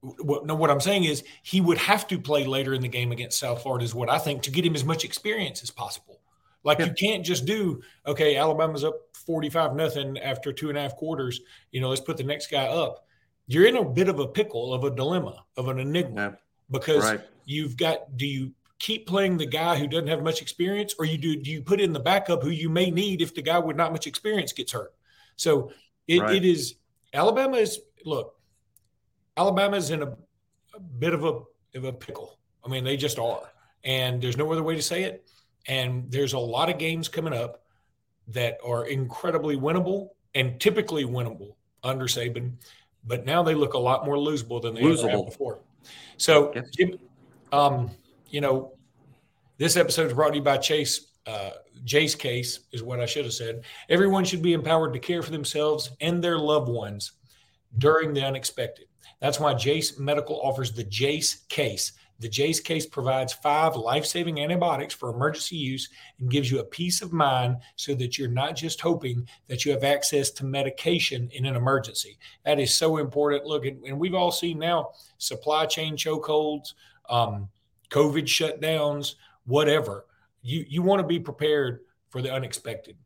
what, 0.00 0.46
no, 0.46 0.54
what 0.54 0.70
I'm 0.70 0.80
saying 0.80 1.04
is 1.04 1.24
he 1.42 1.60
would 1.60 1.78
have 1.78 2.06
to 2.08 2.18
play 2.18 2.44
later 2.44 2.74
in 2.74 2.82
the 2.82 2.88
game 2.88 3.12
against 3.12 3.38
South 3.38 3.62
Florida, 3.62 3.84
is 3.84 3.94
what 3.94 4.10
I 4.10 4.18
think, 4.18 4.42
to 4.42 4.50
get 4.50 4.64
him 4.64 4.74
as 4.74 4.84
much 4.84 5.04
experience 5.04 5.62
as 5.62 5.70
possible. 5.70 6.20
Like 6.64 6.80
yeah. 6.80 6.86
you 6.86 6.92
can't 6.94 7.24
just 7.24 7.46
do 7.46 7.80
okay. 8.06 8.36
Alabama's 8.36 8.82
up 8.82 8.96
forty-five 9.24 9.76
nothing 9.76 10.18
after 10.18 10.52
two 10.52 10.68
and 10.68 10.76
a 10.76 10.80
half 10.80 10.96
quarters. 10.96 11.40
You 11.70 11.80
know, 11.80 11.88
let's 11.88 12.00
put 12.00 12.16
the 12.16 12.24
next 12.24 12.50
guy 12.50 12.66
up. 12.66 13.06
You're 13.46 13.66
in 13.66 13.76
a 13.76 13.84
bit 13.84 14.08
of 14.08 14.18
a 14.18 14.26
pickle, 14.26 14.74
of 14.74 14.82
a 14.82 14.90
dilemma, 14.90 15.44
of 15.56 15.68
an 15.68 15.78
enigma, 15.78 16.20
yeah. 16.20 16.32
because 16.70 17.04
right. 17.04 17.20
you've 17.44 17.76
got. 17.76 18.16
Do 18.16 18.26
you 18.26 18.50
keep 18.80 19.06
playing 19.06 19.38
the 19.38 19.46
guy 19.46 19.78
who 19.78 19.86
doesn't 19.86 20.08
have 20.08 20.22
much 20.24 20.42
experience, 20.42 20.94
or 20.98 21.04
you 21.04 21.18
do? 21.18 21.40
Do 21.40 21.52
you 21.52 21.62
put 21.62 21.80
in 21.80 21.92
the 21.92 22.00
backup 22.00 22.42
who 22.42 22.50
you 22.50 22.68
may 22.68 22.90
need 22.90 23.22
if 23.22 23.32
the 23.32 23.42
guy 23.42 23.60
with 23.60 23.76
not 23.76 23.92
much 23.92 24.08
experience 24.08 24.52
gets 24.52 24.72
hurt? 24.72 24.92
So 25.36 25.70
it, 26.08 26.20
right. 26.20 26.34
it 26.34 26.44
is. 26.44 26.74
Alabama 27.14 27.58
is 27.58 27.78
look. 28.04 28.35
Alabama's 29.36 29.90
in 29.90 30.02
a, 30.02 30.16
a 30.74 30.80
bit 30.80 31.14
of 31.14 31.24
a, 31.24 31.40
of 31.76 31.84
a 31.84 31.92
pickle. 31.92 32.38
I 32.64 32.68
mean, 32.68 32.84
they 32.84 32.96
just 32.96 33.18
are. 33.18 33.52
And 33.84 34.20
there's 34.20 34.36
no 34.36 34.50
other 34.50 34.62
way 34.62 34.74
to 34.74 34.82
say 34.82 35.04
it. 35.04 35.28
And 35.68 36.10
there's 36.10 36.32
a 36.32 36.38
lot 36.38 36.70
of 36.70 36.78
games 36.78 37.08
coming 37.08 37.32
up 37.32 37.62
that 38.28 38.58
are 38.64 38.86
incredibly 38.86 39.56
winnable 39.56 40.10
and 40.34 40.60
typically 40.60 41.04
winnable 41.04 41.54
under 41.82 42.06
Saban, 42.06 42.52
but 43.04 43.24
now 43.24 43.42
they 43.42 43.54
look 43.54 43.74
a 43.74 43.78
lot 43.78 44.04
more 44.04 44.16
losable 44.16 44.60
than 44.60 44.74
they 44.74 44.82
losable. 44.82 44.98
ever 45.04 45.10
have 45.10 45.26
before. 45.26 45.60
So, 46.16 46.52
um, 47.52 47.90
you 48.28 48.40
know, 48.40 48.72
this 49.58 49.76
episode 49.76 50.08
is 50.08 50.12
brought 50.12 50.30
to 50.30 50.36
you 50.36 50.42
by 50.42 50.58
Chase. 50.58 51.12
Uh, 51.26 51.50
Jase 51.84 52.14
case 52.14 52.60
is 52.72 52.82
what 52.82 53.00
I 53.00 53.06
should 53.06 53.24
have 53.24 53.34
said. 53.34 53.62
Everyone 53.88 54.24
should 54.24 54.42
be 54.42 54.52
empowered 54.52 54.92
to 54.92 54.98
care 54.98 55.22
for 55.22 55.30
themselves 55.30 55.90
and 56.00 56.22
their 56.22 56.38
loved 56.38 56.68
ones 56.68 57.12
during 57.78 58.12
the 58.12 58.24
unexpected. 58.24 58.86
That's 59.20 59.40
why 59.40 59.54
Jase 59.54 59.98
Medical 59.98 60.40
offers 60.42 60.72
the 60.72 60.84
Jase 60.84 61.44
case. 61.48 61.92
The 62.18 62.28
Jase 62.28 62.60
case 62.60 62.86
provides 62.86 63.32
five 63.32 63.76
life 63.76 64.06
saving 64.06 64.40
antibiotics 64.40 64.94
for 64.94 65.10
emergency 65.10 65.56
use 65.56 65.90
and 66.18 66.30
gives 66.30 66.50
you 66.50 66.60
a 66.60 66.64
peace 66.64 67.02
of 67.02 67.12
mind 67.12 67.58
so 67.76 67.94
that 67.94 68.16
you're 68.16 68.28
not 68.28 68.56
just 68.56 68.80
hoping 68.80 69.28
that 69.48 69.64
you 69.64 69.72
have 69.72 69.84
access 69.84 70.30
to 70.30 70.44
medication 70.44 71.28
in 71.32 71.44
an 71.44 71.56
emergency. 71.56 72.18
That 72.44 72.58
is 72.58 72.74
so 72.74 72.96
important. 72.96 73.44
Look, 73.44 73.66
and 73.66 73.98
we've 73.98 74.14
all 74.14 74.32
seen 74.32 74.58
now 74.58 74.92
supply 75.18 75.66
chain 75.66 75.96
chokeholds, 75.96 76.72
um, 77.10 77.48
COVID 77.90 78.24
shutdowns, 78.24 79.16
whatever. 79.44 80.06
You, 80.42 80.64
you 80.68 80.82
want 80.82 81.00
to 81.00 81.06
be 81.06 81.20
prepared 81.20 81.80
for 82.08 82.22
the 82.22 82.32
unexpected. 82.32 82.96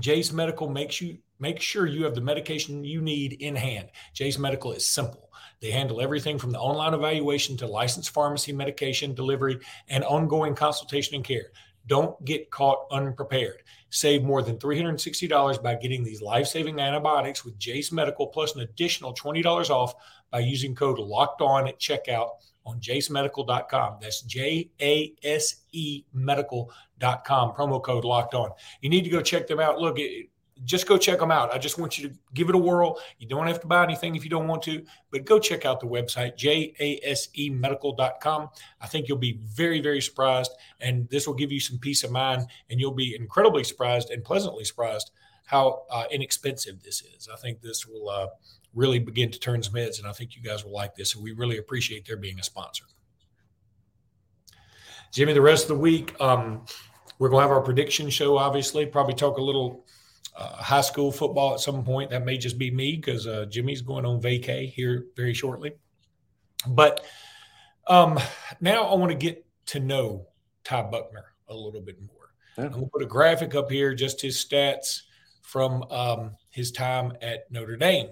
Jase 0.00 0.32
Medical 0.32 0.68
makes 0.68 1.00
you 1.00 1.18
Make 1.40 1.60
sure 1.60 1.86
you 1.86 2.04
have 2.04 2.14
the 2.14 2.20
medication 2.20 2.84
you 2.84 3.00
need 3.00 3.34
in 3.34 3.54
hand. 3.54 3.90
Jase 4.12 4.38
Medical 4.38 4.72
is 4.72 4.86
simple. 4.86 5.30
They 5.60 5.70
handle 5.70 6.00
everything 6.00 6.38
from 6.38 6.50
the 6.50 6.58
online 6.58 6.94
evaluation 6.94 7.56
to 7.58 7.66
licensed 7.66 8.10
pharmacy 8.10 8.52
medication 8.52 9.14
delivery 9.14 9.58
and 9.88 10.04
ongoing 10.04 10.54
consultation 10.54 11.14
and 11.14 11.24
care. 11.24 11.46
Don't 11.86 12.22
get 12.24 12.50
caught 12.50 12.86
unprepared. 12.90 13.62
Save 13.90 14.22
more 14.22 14.42
than 14.42 14.58
$360 14.58 15.62
by 15.62 15.74
getting 15.74 16.04
these 16.04 16.20
life 16.20 16.46
saving 16.46 16.80
antibiotics 16.80 17.44
with 17.44 17.58
Jase 17.58 17.90
Medical 17.90 18.26
plus 18.26 18.54
an 18.54 18.60
additional 18.60 19.14
$20 19.14 19.70
off 19.70 19.94
by 20.30 20.40
using 20.40 20.74
code 20.74 20.98
locked 20.98 21.40
on 21.40 21.66
at 21.66 21.80
checkout 21.80 22.30
on 22.66 22.78
jasemedical.com. 22.80 23.98
That's 24.00 24.22
J 24.22 24.70
A 24.80 25.14
S 25.22 25.64
E 25.72 26.04
medical.com. 26.12 27.52
Promo 27.52 27.82
code 27.82 28.04
locked 28.04 28.34
on. 28.34 28.50
You 28.82 28.90
need 28.90 29.04
to 29.04 29.10
go 29.10 29.22
check 29.22 29.46
them 29.46 29.58
out. 29.58 29.80
Look, 29.80 29.98
it, 29.98 30.28
just 30.64 30.86
go 30.86 30.98
check 30.98 31.18
them 31.18 31.30
out. 31.30 31.54
I 31.54 31.58
just 31.58 31.78
want 31.78 31.98
you 31.98 32.08
to 32.08 32.14
give 32.34 32.48
it 32.48 32.54
a 32.54 32.58
whirl. 32.58 32.98
You 33.18 33.28
don't 33.28 33.46
have 33.46 33.60
to 33.60 33.66
buy 33.66 33.84
anything 33.84 34.16
if 34.16 34.24
you 34.24 34.30
don't 34.30 34.48
want 34.48 34.62
to, 34.64 34.84
but 35.10 35.24
go 35.24 35.38
check 35.38 35.64
out 35.64 35.80
the 35.80 35.86
website, 35.86 36.36
jasemedical.com. 36.36 38.48
I 38.80 38.86
think 38.86 39.08
you'll 39.08 39.18
be 39.18 39.38
very, 39.44 39.80
very 39.80 40.00
surprised, 40.00 40.52
and 40.80 41.08
this 41.10 41.26
will 41.26 41.34
give 41.34 41.52
you 41.52 41.60
some 41.60 41.78
peace 41.78 42.04
of 42.04 42.10
mind, 42.10 42.46
and 42.70 42.80
you'll 42.80 42.92
be 42.92 43.14
incredibly 43.14 43.64
surprised 43.64 44.10
and 44.10 44.24
pleasantly 44.24 44.64
surprised 44.64 45.10
how 45.44 45.82
uh, 45.90 46.04
inexpensive 46.10 46.82
this 46.82 47.02
is. 47.02 47.28
I 47.32 47.36
think 47.36 47.62
this 47.62 47.86
will 47.86 48.08
uh, 48.08 48.26
really 48.74 48.98
begin 48.98 49.30
to 49.30 49.38
turn 49.38 49.62
some 49.62 49.74
heads, 49.74 49.98
and 49.98 50.08
I 50.08 50.12
think 50.12 50.36
you 50.36 50.42
guys 50.42 50.64
will 50.64 50.72
like 50.72 50.94
this, 50.94 51.14
and 51.14 51.22
we 51.22 51.32
really 51.32 51.58
appreciate 51.58 52.06
their 52.06 52.16
being 52.16 52.38
a 52.38 52.42
sponsor. 52.42 52.84
Jimmy, 55.12 55.32
the 55.32 55.40
rest 55.40 55.64
of 55.64 55.68
the 55.68 55.82
week, 55.82 56.14
um, 56.20 56.66
we're 57.18 57.30
going 57.30 57.42
to 57.42 57.48
have 57.48 57.56
our 57.56 57.62
prediction 57.62 58.10
show, 58.10 58.36
obviously, 58.36 58.84
probably 58.84 59.14
talk 59.14 59.38
a 59.38 59.42
little– 59.42 59.86
uh, 60.38 60.56
high 60.56 60.80
school 60.80 61.10
football 61.10 61.52
at 61.54 61.60
some 61.60 61.84
point. 61.84 62.10
That 62.10 62.24
may 62.24 62.38
just 62.38 62.58
be 62.58 62.70
me 62.70 62.96
because 62.96 63.26
uh, 63.26 63.46
Jimmy's 63.50 63.82
going 63.82 64.06
on 64.06 64.22
vacay 64.22 64.72
here 64.72 65.06
very 65.16 65.34
shortly. 65.34 65.72
But 66.66 67.04
um, 67.88 68.18
now 68.60 68.84
I 68.84 68.94
want 68.94 69.10
to 69.10 69.18
get 69.18 69.44
to 69.66 69.80
know 69.80 70.28
Ty 70.64 70.82
Buchner 70.82 71.24
a 71.48 71.54
little 71.54 71.80
bit 71.80 72.00
more. 72.00 72.32
Yeah. 72.56 72.64
I'm 72.64 72.70
going 72.70 72.84
to 72.84 72.90
put 72.90 73.02
a 73.02 73.06
graphic 73.06 73.54
up 73.54 73.70
here, 73.70 73.94
just 73.94 74.20
his 74.20 74.36
stats 74.36 75.02
from 75.42 75.82
um, 75.90 76.36
his 76.50 76.70
time 76.70 77.12
at 77.20 77.50
Notre 77.50 77.76
Dame. 77.76 78.10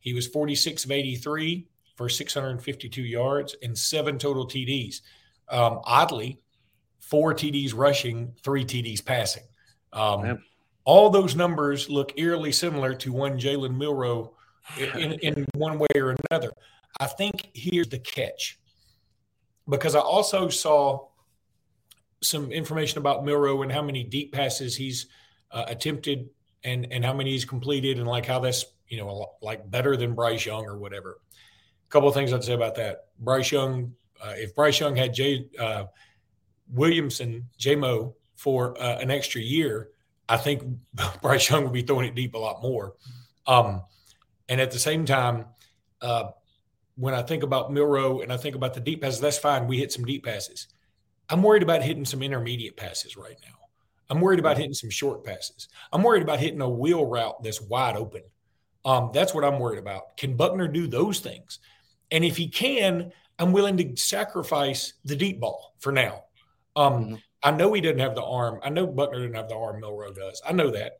He 0.00 0.12
was 0.12 0.26
46 0.28 0.84
of 0.84 0.90
83 0.92 1.66
for 1.96 2.08
652 2.08 3.02
yards 3.02 3.56
and 3.62 3.76
seven 3.76 4.18
total 4.18 4.46
TDs. 4.46 5.00
Um, 5.48 5.80
oddly, 5.84 6.40
four 7.00 7.34
TDs 7.34 7.74
rushing, 7.74 8.34
three 8.44 8.64
TDs 8.64 9.04
passing. 9.04 9.42
Um, 9.92 10.38
all 10.88 11.10
those 11.10 11.36
numbers 11.36 11.90
look 11.90 12.14
eerily 12.16 12.50
similar 12.50 12.94
to 12.94 13.12
one 13.12 13.38
Jalen 13.38 13.76
Milroe 13.76 14.32
in, 14.78 15.12
in 15.20 15.46
one 15.52 15.78
way 15.78 15.86
or 15.94 16.16
another. 16.30 16.50
I 16.98 17.04
think 17.04 17.50
here's 17.52 17.88
the 17.88 17.98
catch 17.98 18.58
because 19.68 19.94
I 19.94 20.00
also 20.00 20.48
saw 20.48 21.08
some 22.22 22.50
information 22.50 22.96
about 22.96 23.22
Milroe 23.22 23.60
and 23.60 23.70
how 23.70 23.82
many 23.82 24.02
deep 24.02 24.32
passes 24.32 24.74
he's 24.74 25.08
uh, 25.50 25.66
attempted 25.68 26.30
and 26.64 26.90
and 26.90 27.04
how 27.04 27.12
many 27.12 27.32
he's 27.32 27.44
completed 27.44 27.98
and 27.98 28.08
like 28.08 28.24
how 28.24 28.38
that's 28.38 28.64
you 28.88 28.96
know 28.96 29.32
like 29.42 29.70
better 29.70 29.94
than 29.94 30.14
Bryce 30.14 30.46
Young 30.46 30.64
or 30.64 30.78
whatever. 30.78 31.18
A 31.86 31.90
couple 31.90 32.08
of 32.08 32.14
things 32.14 32.32
I'd 32.32 32.42
say 32.42 32.54
about 32.54 32.76
that. 32.76 33.08
Bryce 33.18 33.52
Young, 33.52 33.92
uh, 34.24 34.32
if 34.36 34.54
Bryce 34.54 34.80
Young 34.80 34.96
had 34.96 35.12
Jay 35.12 35.48
uh, 35.58 35.84
Williamson, 36.72 37.46
JMO 37.60 38.14
for 38.36 38.80
uh, 38.82 38.96
an 39.00 39.10
extra 39.10 39.42
year, 39.42 39.90
I 40.28 40.36
think 40.36 40.62
Bryce 41.22 41.50
Young 41.50 41.64
will 41.64 41.70
be 41.70 41.82
throwing 41.82 42.06
it 42.06 42.14
deep 42.14 42.34
a 42.34 42.38
lot 42.38 42.62
more. 42.62 42.94
Um, 43.46 43.82
and 44.48 44.60
at 44.60 44.70
the 44.70 44.78
same 44.78 45.04
time, 45.04 45.46
uh, 46.00 46.30
when 46.96 47.14
I 47.14 47.22
think 47.22 47.42
about 47.42 47.72
Milroe 47.72 48.20
and 48.20 48.32
I 48.32 48.36
think 48.36 48.56
about 48.56 48.74
the 48.74 48.80
deep 48.80 49.02
passes, 49.02 49.20
that's 49.20 49.38
fine. 49.38 49.66
We 49.66 49.78
hit 49.78 49.92
some 49.92 50.04
deep 50.04 50.24
passes. 50.24 50.68
I'm 51.28 51.42
worried 51.42 51.62
about 51.62 51.82
hitting 51.82 52.04
some 52.04 52.22
intermediate 52.22 52.76
passes 52.76 53.16
right 53.16 53.36
now. 53.42 53.54
I'm 54.10 54.20
worried 54.20 54.40
about 54.40 54.56
hitting 54.56 54.74
some 54.74 54.90
short 54.90 55.24
passes. 55.24 55.68
I'm 55.92 56.02
worried 56.02 56.22
about 56.22 56.40
hitting 56.40 56.60
a 56.60 56.68
wheel 56.68 57.04
route 57.04 57.42
that's 57.42 57.60
wide 57.60 57.96
open. 57.96 58.22
Um, 58.84 59.10
that's 59.12 59.34
what 59.34 59.44
I'm 59.44 59.58
worried 59.58 59.78
about. 59.78 60.16
Can 60.16 60.36
Buchner 60.36 60.66
do 60.66 60.86
those 60.86 61.20
things? 61.20 61.58
And 62.10 62.24
if 62.24 62.36
he 62.36 62.48
can, 62.48 63.12
I'm 63.38 63.52
willing 63.52 63.76
to 63.76 63.96
sacrifice 63.96 64.94
the 65.04 65.14
deep 65.14 65.40
ball 65.40 65.74
for 65.78 65.92
now. 65.92 66.24
Um, 66.74 66.92
mm-hmm. 66.92 67.14
I 67.42 67.50
know 67.52 67.72
he 67.72 67.80
didn't 67.80 68.00
have 68.00 68.14
the 68.14 68.24
arm. 68.24 68.58
I 68.62 68.70
know 68.70 68.86
Buchner 68.86 69.20
didn't 69.20 69.36
have 69.36 69.48
the 69.48 69.56
arm 69.56 69.80
Milroe 69.80 70.12
does. 70.12 70.42
I 70.46 70.52
know 70.52 70.70
that. 70.70 70.98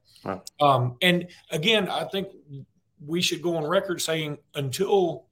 Um, 0.61 0.97
and 1.03 1.29
again, 1.51 1.89
I 1.89 2.05
think 2.05 2.29
we 3.05 3.21
should 3.21 3.43
go 3.43 3.57
on 3.57 3.65
record 3.65 4.01
saying 4.01 4.39
until 4.55 5.27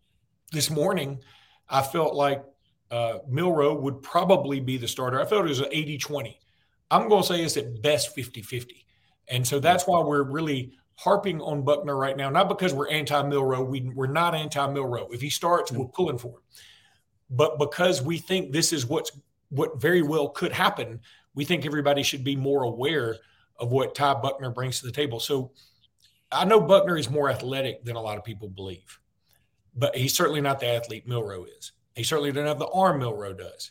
this 0.53 0.71
morning, 0.71 1.21
I 1.69 1.83
felt 1.83 2.15
like 2.15 2.45
uh, 2.91 3.19
Milroe 3.29 3.75
would 3.75 4.03
probably 4.03 4.61
be 4.61 4.77
the 4.77 4.89
starter. 4.89 5.21
I 5.21 5.25
felt 5.25 5.45
it 5.45 5.49
was 5.49 5.61
an 5.61 5.67
80 5.71 5.99
20. 5.99 6.41
I'm 6.91 7.09
going 7.09 7.23
to 7.23 7.29
say 7.29 7.43
it's 7.43 7.57
at 7.57 7.83
best 7.83 8.15
50 8.15 8.43
50. 8.43 8.87
And 9.29 9.47
so 9.47 9.59
that's 9.59 9.87
why 9.87 10.01
we're 10.01 10.23
really 10.23 10.73
harping 10.97 11.41
on 11.41 11.63
Buchner 11.63 11.97
right 11.97 12.17
now, 12.17 12.31
not 12.31 12.49
because 12.49 12.73
we're 12.73 12.89
anti 12.89 13.21
Milroe. 13.23 13.63
We, 13.63 13.91
we're 13.95 14.07
not 14.07 14.35
anti 14.35 14.67
Milroe. 14.69 15.09
If 15.11 15.21
he 15.21 15.31
starts, 15.31 15.71
mm-hmm. 15.71 15.83
we're 15.83 15.89
pulling 15.89 16.19
for 16.19 16.29
him. 16.29 16.43
But 17.29 17.59
because 17.59 18.03
we 18.03 18.19
think 18.19 18.53
this 18.53 18.73
is 18.73 18.87
what's 18.87 19.11
what 19.51 19.81
very 19.81 20.03
well 20.03 20.29
could 20.29 20.53
happen, 20.53 21.01
we 21.35 21.45
think 21.45 21.65
everybody 21.65 22.03
should 22.03 22.25
be 22.25 22.37
more 22.37 22.65
aware 22.65 23.17
of 23.59 23.71
what 23.71 23.95
Ty 23.95 24.15
Buchner 24.15 24.51
brings 24.51 24.81
to 24.81 24.87
the 24.87 24.93
table. 24.93 25.21
So 25.21 25.53
I 26.31 26.45
know 26.45 26.61
Buchner 26.61 26.97
is 26.97 27.11
more 27.11 27.31
athletic 27.31 27.85
than 27.85 27.97
a 27.97 28.03
lot 28.03 28.19
of 28.19 28.25
people 28.25 28.49
believe, 28.49 28.99
but 29.75 29.97
he's 29.97 30.15
certainly 30.15 30.41
not 30.41 30.61
the 30.61 30.69
athlete 30.69 31.07
Milroe 31.07 31.47
is. 31.59 31.73
He 31.95 32.03
certainly 32.03 32.33
doesn't 32.33 32.47
have 32.47 32.59
the 32.59 32.69
arm 32.69 32.99
Milroe 32.99 33.33
does. 33.33 33.71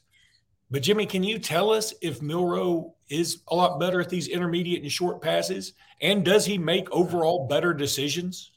But 0.71 0.81
Jimmy, 0.81 1.05
can 1.05 1.23
you 1.23 1.37
tell 1.37 1.69
us 1.71 1.93
if 2.01 2.21
Milroe 2.21 2.95
is 3.09 3.41
a 3.49 3.55
lot 3.55 3.79
better 3.79 4.01
at 4.01 4.09
these 4.09 4.27
intermediate 4.27 4.81
and 4.81 4.91
short 4.91 5.21
passes? 5.21 5.73
And 6.01 6.25
does 6.25 6.45
he 6.45 6.57
make 6.57 6.89
overall 6.91 7.47
better 7.47 7.73
decisions? 7.73 8.51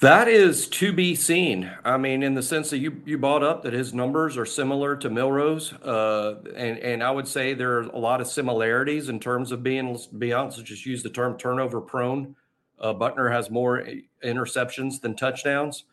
That 0.00 0.28
is 0.28 0.66
to 0.68 0.94
be 0.94 1.14
seen. 1.14 1.70
I 1.84 1.98
mean, 1.98 2.22
in 2.22 2.32
the 2.32 2.42
sense 2.42 2.70
that 2.70 2.78
you 2.78 3.02
you 3.04 3.18
brought 3.18 3.42
up 3.42 3.62
that 3.64 3.74
his 3.74 3.92
numbers 3.92 4.38
are 4.38 4.46
similar 4.46 4.96
to 4.96 5.10
Milroe's, 5.10 5.74
uh, 5.74 6.36
and 6.56 6.78
and 6.78 7.02
I 7.02 7.10
would 7.10 7.28
say 7.28 7.52
there 7.52 7.76
are 7.78 7.82
a 7.82 7.98
lot 7.98 8.22
of 8.22 8.26
similarities 8.26 9.10
in 9.10 9.20
terms 9.20 9.52
of 9.52 9.62
being. 9.62 9.90
Let's 9.92 10.06
be 10.06 10.32
honest, 10.32 10.64
just 10.64 10.86
use 10.86 11.02
the 11.02 11.10
term 11.10 11.36
turnover 11.36 11.82
prone. 11.82 12.34
Uh, 12.78 12.94
Buchner 12.94 13.28
has 13.28 13.50
more 13.50 13.86
interceptions 14.24 15.02
than 15.02 15.16
touchdowns. 15.16 15.84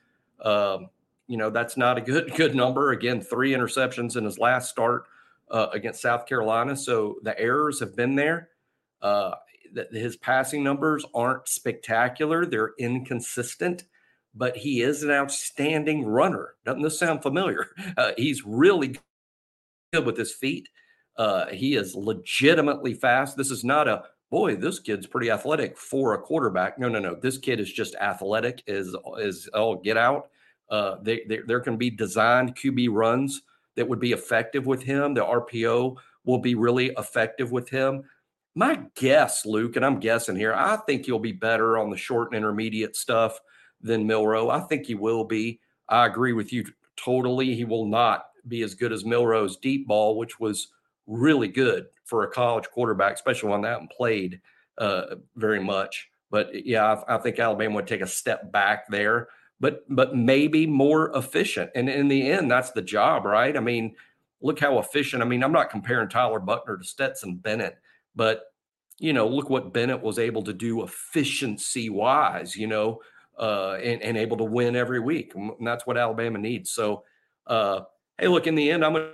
Um, 0.42 0.88
you 1.28 1.36
know 1.36 1.50
that's 1.50 1.76
not 1.76 1.98
a 1.98 2.02
good 2.02 2.34
good 2.38 2.56
number. 2.56 2.92
Again, 2.92 3.20
three 3.20 3.52
interceptions 3.52 4.16
in 4.16 4.24
his 4.24 4.40
last 4.40 4.70
start 4.70 5.04
uh, 5.52 5.68
against 5.74 6.02
South 6.02 6.26
Carolina. 6.26 6.78
So 6.78 7.18
the 7.24 7.38
errors 7.38 7.82
have 7.82 7.94
been 7.98 8.16
there. 8.16 8.52
Uh, 9.02 9.32
his 9.92 10.16
passing 10.16 10.64
numbers 10.64 11.04
aren't 11.14 11.50
spectacular; 11.50 12.46
they're 12.46 12.72
inconsistent 12.80 13.84
but 14.38 14.56
he 14.56 14.82
is 14.82 15.04
an 15.04 15.12
outstanding 15.12 16.06
runner. 16.06 16.54
Doesn't 16.66 16.82
this 16.82 17.00
sound 17.00 17.22
familiar? 17.22 17.68
Uh, 17.98 18.12
he's 18.18 18.46
really 18.46 19.00
good 19.92 20.06
with 20.06 20.18
his 20.18 20.34
feet. 20.34 20.70
Uh, 21.18 21.48
he 21.48 21.76
is 21.76 21.96
legitimately 21.96 22.94
fast. 22.94 23.36
This 23.36 23.50
is 23.50 23.64
not 23.64 23.88
a 23.88 24.04
boy. 24.30 24.56
This 24.56 24.80
kid's 24.80 25.08
pretty 25.08 25.32
athletic 25.32 25.78
for 25.78 26.14
a 26.14 26.20
quarterback. 26.20 26.78
No, 26.78 26.90
no, 26.90 27.00
no. 27.00 27.16
This 27.16 27.38
kid 27.38 27.60
is 27.60 27.72
just 27.72 27.96
athletic. 27.96 28.62
Is 28.68 28.96
is 29.18 29.50
oh 29.54 29.78
get 29.78 29.98
out. 29.98 30.30
Uh, 30.70 30.98
they, 31.02 31.24
they, 31.28 31.40
there 31.48 31.62
can 31.62 31.78
be 31.78 31.90
designed 31.90 32.56
QB 32.56 32.90
runs 32.92 33.42
that 33.76 33.88
would 33.88 34.00
be 34.00 34.12
effective 34.12 34.66
with 34.66 34.84
him. 34.84 35.14
The 35.14 35.26
RPO 35.26 35.96
will 36.26 36.40
be 36.40 36.56
really 36.56 36.92
effective 36.98 37.52
with 37.52 37.70
him. 37.70 38.04
My 38.54 38.82
guess, 38.96 39.46
Luke, 39.46 39.76
and 39.76 39.86
I'm 39.86 40.00
guessing 40.00 40.36
here, 40.36 40.54
I 40.54 40.78
think 40.78 41.06
he'll 41.06 41.20
be 41.20 41.32
better 41.32 41.78
on 41.78 41.90
the 41.90 41.98
short 41.98 42.30
and 42.30 42.38
intermediate 42.38 42.96
stuff 42.96 43.40
than 43.82 44.08
Milroe. 44.08 44.50
I 44.50 44.62
think 44.62 44.86
he 44.86 44.96
will 44.96 45.24
be. 45.24 45.60
I 45.90 46.06
agree 46.06 46.34
with 46.34 46.52
you 46.52 46.66
totally. 46.96 47.56
He 47.56 47.66
will 47.66 47.86
not 47.86 48.26
be 48.48 48.62
as 48.62 48.76
good 48.76 48.92
as 48.92 49.06
Milroe's 49.06 49.58
deep 49.58 49.88
ball, 49.88 50.18
which 50.18 50.40
was 50.40 50.70
really 51.06 51.48
good 51.48 51.88
for 52.06 52.24
a 52.24 52.32
college 52.32 52.66
quarterback, 52.72 53.14
especially 53.14 53.50
one 53.50 53.62
that 53.62 53.80
played 53.96 54.42
uh, 54.78 55.16
very 55.36 55.62
much. 55.62 56.10
But 56.30 56.66
yeah, 56.66 56.96
I, 57.08 57.16
I, 57.16 57.18
think 57.18 57.40
Alabama 57.40 57.76
would 57.76 57.88
take 57.88 58.02
a 58.02 58.08
step 58.08 58.52
back 58.52 58.88
there, 58.90 59.30
but 59.60 59.84
but 59.90 60.16
maybe 60.16 60.68
more 60.68 61.16
efficient. 61.16 61.72
And 61.74 61.90
in 61.90 62.10
the 62.10 62.30
end, 62.30 62.52
that's 62.52 62.72
the 62.72 62.82
job, 62.82 63.26
right? 63.26 63.56
I 63.56 63.62
mean, 63.62 63.96
look 64.42 64.60
how 64.60 64.78
efficient. 64.80 65.24
I 65.24 65.26
mean, 65.26 65.44
I'm 65.44 65.54
not 65.54 65.70
comparing 65.70 66.10
Tyler 66.10 66.40
Buchner 66.40 66.78
to 66.78 66.84
Stetson 66.84 67.38
Bennett, 67.38 67.78
but 68.16 68.44
you 69.00 69.14
know, 69.14 69.28
look 69.28 69.50
what 69.50 69.74
Bennett 69.74 70.02
was 70.02 70.20
able 70.20 70.44
to 70.44 70.54
do 70.54 70.84
efficiency 70.84 71.90
wise. 71.90 72.56
You 72.56 72.68
know, 72.68 73.00
uh, 73.38 73.78
and, 73.84 74.02
and, 74.02 74.18
able 74.18 74.38
to 74.38 74.44
win 74.44 74.76
every 74.76 75.00
week. 75.00 75.34
And 75.36 75.56
that's 75.66 75.86
what 75.86 75.98
Alabama 75.98 76.40
needs. 76.40 76.72
So, 76.72 77.04
uh, 77.46 77.82
hey, 78.18 78.28
look, 78.28 78.48
in 78.48 78.56
the 78.56 78.72
end, 78.72 78.84
I'm 78.84 78.94
going 78.94 79.12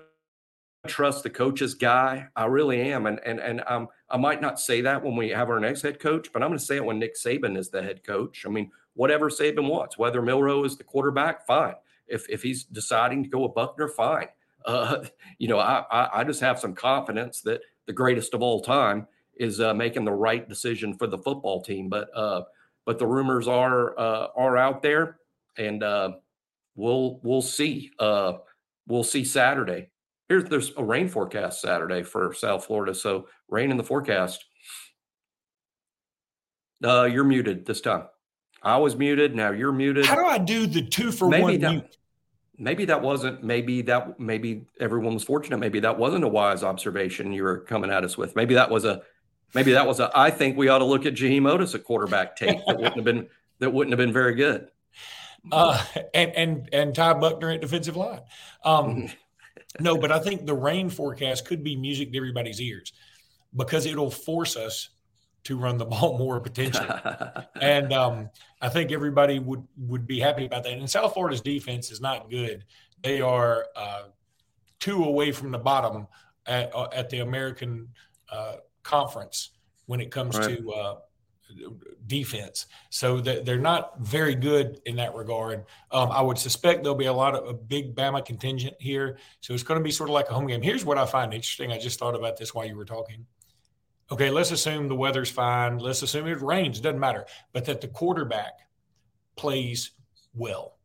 to 0.85 0.89
trust 0.89 1.23
the 1.23 1.29
coach's 1.29 1.73
guy. 1.73 2.27
I 2.35 2.45
really 2.45 2.81
am. 2.81 3.05
And, 3.05 3.19
and, 3.25 3.39
and 3.39 3.63
um, 3.67 3.89
I 4.09 4.17
might 4.17 4.41
not 4.41 4.59
say 4.59 4.81
that 4.81 5.03
when 5.03 5.15
we 5.15 5.29
have 5.29 5.49
our 5.49 5.59
next 5.59 5.81
head 5.81 5.99
coach, 5.99 6.31
but 6.31 6.41
I'm 6.41 6.49
going 6.49 6.59
to 6.59 6.65
say 6.65 6.77
it 6.77 6.85
when 6.85 6.99
Nick 6.99 7.15
Saban 7.15 7.57
is 7.57 7.69
the 7.69 7.81
head 7.81 8.05
coach. 8.05 8.45
I 8.45 8.49
mean, 8.49 8.71
whatever 8.93 9.29
Saban 9.29 9.69
wants, 9.69 9.97
whether 9.97 10.21
Milroe 10.21 10.63
is 10.63 10.77
the 10.77 10.83
quarterback, 10.83 11.45
fine. 11.45 11.75
If, 12.07 12.29
if 12.29 12.43
he's 12.43 12.63
deciding 12.63 13.23
to 13.23 13.29
go 13.29 13.39
with 13.39 13.55
Buchner, 13.55 13.87
fine. 13.89 14.27
uh, 14.65 15.03
you 15.39 15.49
know, 15.49 15.59
I, 15.59 15.83
I, 15.91 16.19
I 16.19 16.23
just 16.23 16.39
have 16.39 16.59
some 16.59 16.73
confidence 16.73 17.41
that 17.41 17.61
the 17.85 17.93
greatest 17.93 18.33
of 18.33 18.41
all 18.41 18.61
time 18.61 19.07
is 19.35 19.59
uh, 19.59 19.73
making 19.73 20.05
the 20.05 20.11
right 20.11 20.47
decision 20.47 20.93
for 20.93 21.07
the 21.07 21.17
football 21.17 21.61
team. 21.61 21.89
But 21.89 22.07
uh, 22.15 22.43
but 22.85 22.99
the 22.99 23.07
rumors 23.07 23.47
are 23.47 23.97
uh, 23.99 24.27
are 24.35 24.57
out 24.57 24.81
there, 24.81 25.17
and 25.57 25.83
uh, 25.83 26.11
we'll 26.75 27.19
we'll 27.23 27.41
see. 27.41 27.91
Uh, 27.99 28.33
we'll 28.87 29.03
see 29.03 29.23
Saturday. 29.23 29.89
Here's 30.29 30.45
there's 30.45 30.71
a 30.77 30.83
rain 30.83 31.07
forecast 31.07 31.61
Saturday 31.61 32.03
for 32.03 32.33
South 32.33 32.65
Florida, 32.65 32.93
so 32.93 33.27
rain 33.49 33.71
in 33.71 33.77
the 33.77 33.83
forecast. 33.83 34.43
Uh, 36.83 37.03
you're 37.05 37.23
muted 37.23 37.65
this 37.65 37.81
time. 37.81 38.05
I 38.61 38.77
was 38.77 38.95
muted. 38.95 39.35
Now 39.35 39.51
you're 39.51 39.71
muted. 39.71 40.05
How 40.05 40.15
do 40.15 40.25
I 40.25 40.37
do 40.37 40.67
the 40.67 40.85
two 40.85 41.11
for 41.11 41.29
maybe 41.29 41.43
one 41.43 41.59
that, 41.59 41.71
mute? 41.71 41.97
Maybe 42.57 42.85
that 42.85 43.01
wasn't. 43.01 43.43
Maybe 43.43 43.81
that. 43.83 44.19
Maybe 44.19 44.65
everyone 44.79 45.13
was 45.13 45.23
fortunate. 45.23 45.57
Maybe 45.57 45.79
that 45.81 45.97
wasn't 45.97 46.23
a 46.23 46.29
wise 46.29 46.63
observation 46.63 47.33
you 47.33 47.43
were 47.43 47.59
coming 47.59 47.91
at 47.91 48.03
us 48.03 48.17
with. 48.17 48.35
Maybe 48.35 48.53
that 48.55 48.69
was 48.69 48.85
a. 48.85 49.01
Maybe 49.53 49.73
that 49.73 49.85
was 49.85 49.99
a. 49.99 50.11
I 50.15 50.31
think 50.31 50.57
we 50.57 50.67
ought 50.67 50.79
to 50.79 50.85
look 50.85 51.05
at 51.05 51.13
Jaheim 51.13 51.43
Oatis, 51.43 51.75
a 51.75 51.79
quarterback 51.79 52.35
tape 52.35 52.59
that 52.67 52.77
wouldn't 52.77 52.95
have 52.95 53.05
been 53.05 53.27
that 53.59 53.71
wouldn't 53.71 53.91
have 53.91 53.99
been 53.99 54.13
very 54.13 54.35
good. 54.35 54.69
Uh, 55.51 55.83
and 56.13 56.31
and 56.31 56.69
and 56.73 56.95
Ty 56.95 57.13
Buchner 57.13 57.51
at 57.51 57.61
defensive 57.61 57.95
line. 57.95 58.21
Um, 58.63 59.09
no, 59.79 59.97
but 59.97 60.11
I 60.11 60.19
think 60.19 60.45
the 60.45 60.53
rain 60.53 60.89
forecast 60.89 61.45
could 61.45 61.63
be 61.63 61.75
music 61.75 62.11
to 62.11 62.17
everybody's 62.17 62.61
ears 62.61 62.93
because 63.55 63.85
it'll 63.85 64.11
force 64.11 64.55
us 64.55 64.89
to 65.43 65.57
run 65.57 65.77
the 65.77 65.85
ball 65.93 66.17
more 66.17 66.39
potentially. 66.39 66.87
and 67.61 67.93
um, 67.93 68.29
I 68.61 68.69
think 68.69 68.91
everybody 68.91 69.39
would 69.39 69.63
would 69.77 70.07
be 70.07 70.19
happy 70.19 70.45
about 70.45 70.63
that. 70.63 70.73
And 70.73 70.89
South 70.89 71.13
Florida's 71.13 71.41
defense 71.41 71.91
is 71.91 72.01
not 72.01 72.29
good. 72.29 72.65
They 73.01 73.21
are 73.21 73.65
uh, 73.75 74.03
two 74.79 75.03
away 75.03 75.31
from 75.31 75.51
the 75.51 75.57
bottom 75.59 76.07
at, 76.45 76.73
uh, 76.73 76.87
at 76.93 77.09
the 77.09 77.19
American 77.19 77.89
uh, 78.31 78.55
Conference 78.83 79.49
when 79.85 79.99
it 79.99 80.11
comes 80.11 80.37
right. 80.37 80.57
to 80.57 80.71
uh, 80.71 80.95
defense. 82.07 82.65
So 82.89 83.19
they're 83.21 83.57
not 83.57 83.99
very 83.99 84.35
good 84.35 84.81
in 84.85 84.97
that 84.97 85.15
regard. 85.15 85.65
Um, 85.91 86.11
I 86.11 86.21
would 86.21 86.37
suspect 86.37 86.83
there'll 86.83 86.97
be 86.97 87.05
a 87.05 87.13
lot 87.13 87.35
of 87.35 87.47
a 87.47 87.53
big 87.53 87.95
Bama 87.95 88.25
contingent 88.25 88.75
here. 88.79 89.17
So 89.41 89.53
it's 89.53 89.63
going 89.63 89.79
to 89.79 89.83
be 89.83 89.91
sort 89.91 90.09
of 90.09 90.13
like 90.13 90.29
a 90.29 90.33
home 90.33 90.47
game. 90.47 90.61
Here's 90.61 90.85
what 90.85 90.97
I 90.97 91.05
find 91.05 91.33
interesting. 91.33 91.71
I 91.71 91.79
just 91.79 91.99
thought 91.99 92.15
about 92.15 92.37
this 92.37 92.53
while 92.53 92.65
you 92.65 92.75
were 92.75 92.85
talking. 92.85 93.25
Okay, 94.11 94.29
let's 94.29 94.51
assume 94.51 94.89
the 94.89 94.95
weather's 94.95 95.31
fine. 95.31 95.79
Let's 95.79 96.01
assume 96.01 96.27
it 96.27 96.41
rains, 96.41 96.79
doesn't 96.79 96.99
matter, 96.99 97.25
but 97.51 97.65
that 97.65 97.81
the 97.81 97.87
quarterback 97.87 98.53
plays 99.35 99.91
well. 100.33 100.77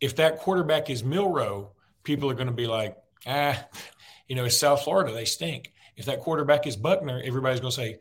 If 0.00 0.16
that 0.16 0.38
quarterback 0.38 0.90
is 0.90 1.04
Milroe, 1.04 1.72
people 2.02 2.30
are 2.30 2.34
going 2.34 2.48
to 2.48 2.52
be 2.52 2.66
like, 2.66 2.96
ah, 3.26 3.64
you 4.28 4.34
know, 4.34 4.44
it's 4.44 4.56
South 4.56 4.82
Florida, 4.82 5.12
they 5.12 5.24
stink. 5.24 5.71
If 5.96 6.06
that 6.06 6.20
quarterback 6.20 6.66
is 6.66 6.76
Buchner, 6.76 7.22
everybody's 7.24 7.60
going 7.60 7.70
to 7.70 7.76
say, 7.76 7.98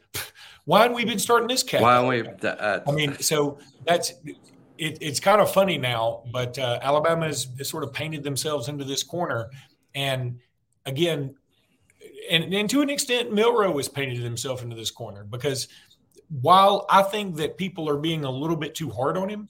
why 0.65 0.83
haven't 0.83 0.95
we 0.95 1.05
been 1.05 1.19
starting 1.19 1.47
this 1.47 1.63
cat? 1.63 1.81
Why 1.81 2.05
we? 2.07 2.21
Uh, 2.21 2.79
I 2.87 2.91
mean, 2.91 3.17
so 3.19 3.59
that's 3.85 4.13
it, 4.77 4.97
it's 5.01 5.19
kind 5.19 5.41
of 5.41 5.51
funny 5.51 5.77
now, 5.77 6.23
but 6.31 6.57
uh, 6.57 6.79
Alabama 6.81 7.27
has, 7.27 7.47
has 7.57 7.69
sort 7.69 7.83
of 7.83 7.93
painted 7.93 8.23
themselves 8.23 8.67
into 8.69 8.83
this 8.83 9.03
corner, 9.03 9.49
and 9.93 10.39
again, 10.85 11.35
and, 12.29 12.53
and 12.53 12.69
to 12.69 12.81
an 12.81 12.89
extent, 12.89 13.33
Milroe 13.33 13.75
has 13.77 13.87
painted 13.87 14.19
himself 14.19 14.63
into 14.63 14.75
this 14.75 14.91
corner 14.91 15.23
because 15.23 15.67
while 16.41 16.85
I 16.89 17.03
think 17.03 17.35
that 17.37 17.57
people 17.57 17.89
are 17.89 17.97
being 17.97 18.23
a 18.23 18.31
little 18.31 18.55
bit 18.55 18.73
too 18.73 18.89
hard 18.89 19.17
on 19.17 19.27
him, 19.29 19.49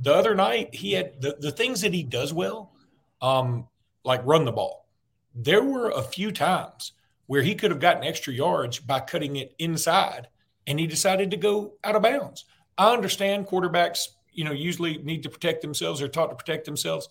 the 0.00 0.14
other 0.14 0.34
night 0.34 0.74
he 0.74 0.92
had 0.92 1.20
the, 1.20 1.36
the 1.38 1.50
things 1.50 1.80
that 1.82 1.92
he 1.92 2.02
does 2.02 2.32
well, 2.32 2.72
um, 3.20 3.68
like 4.04 4.24
run 4.24 4.44
the 4.44 4.52
ball. 4.52 4.88
There 5.34 5.62
were 5.62 5.90
a 5.90 6.02
few 6.02 6.32
times 6.32 6.92
where 7.26 7.42
he 7.42 7.54
could 7.54 7.70
have 7.70 7.80
gotten 7.80 8.04
extra 8.04 8.32
yards 8.32 8.78
by 8.78 9.00
cutting 9.00 9.36
it 9.36 9.54
inside, 9.58 10.28
and 10.66 10.78
he 10.78 10.86
decided 10.86 11.30
to 11.30 11.36
go 11.36 11.74
out 11.84 11.96
of 11.96 12.02
bounds. 12.02 12.44
I 12.78 12.92
understand 12.92 13.46
quarterbacks, 13.46 14.08
you 14.32 14.44
know, 14.44 14.52
usually 14.52 14.98
need 14.98 15.22
to 15.24 15.30
protect 15.30 15.62
themselves 15.62 16.00
or 16.02 16.08
taught 16.08 16.30
to 16.30 16.36
protect 16.36 16.64
themselves. 16.64 17.08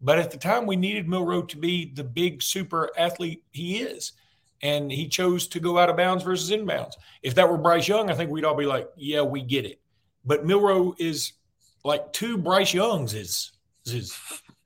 But 0.00 0.18
at 0.18 0.30
the 0.30 0.38
time, 0.38 0.66
we 0.66 0.76
needed 0.76 1.08
Milroe 1.08 1.42
to 1.42 1.56
be 1.56 1.92
the 1.94 2.04
big 2.04 2.42
super 2.42 2.90
athlete 2.96 3.42
he 3.52 3.78
is 3.78 4.12
and 4.64 4.90
he 4.90 5.06
chose 5.06 5.46
to 5.48 5.60
go 5.60 5.78
out 5.78 5.90
of 5.90 5.96
bounds 5.96 6.24
versus 6.24 6.50
inbounds. 6.50 6.94
If 7.22 7.34
that 7.34 7.48
were 7.48 7.58
Bryce 7.58 7.86
Young, 7.86 8.10
I 8.10 8.14
think 8.14 8.30
we'd 8.30 8.46
all 8.46 8.56
be 8.56 8.66
like, 8.66 8.88
yeah, 8.96 9.20
we 9.20 9.42
get 9.42 9.66
it. 9.66 9.78
But 10.24 10.46
Milroe 10.46 10.94
is 10.98 11.34
like 11.84 12.12
two 12.12 12.38
Bryce 12.38 12.72
Youngs 12.72 13.12
is 13.14 13.52
is 13.86 14.16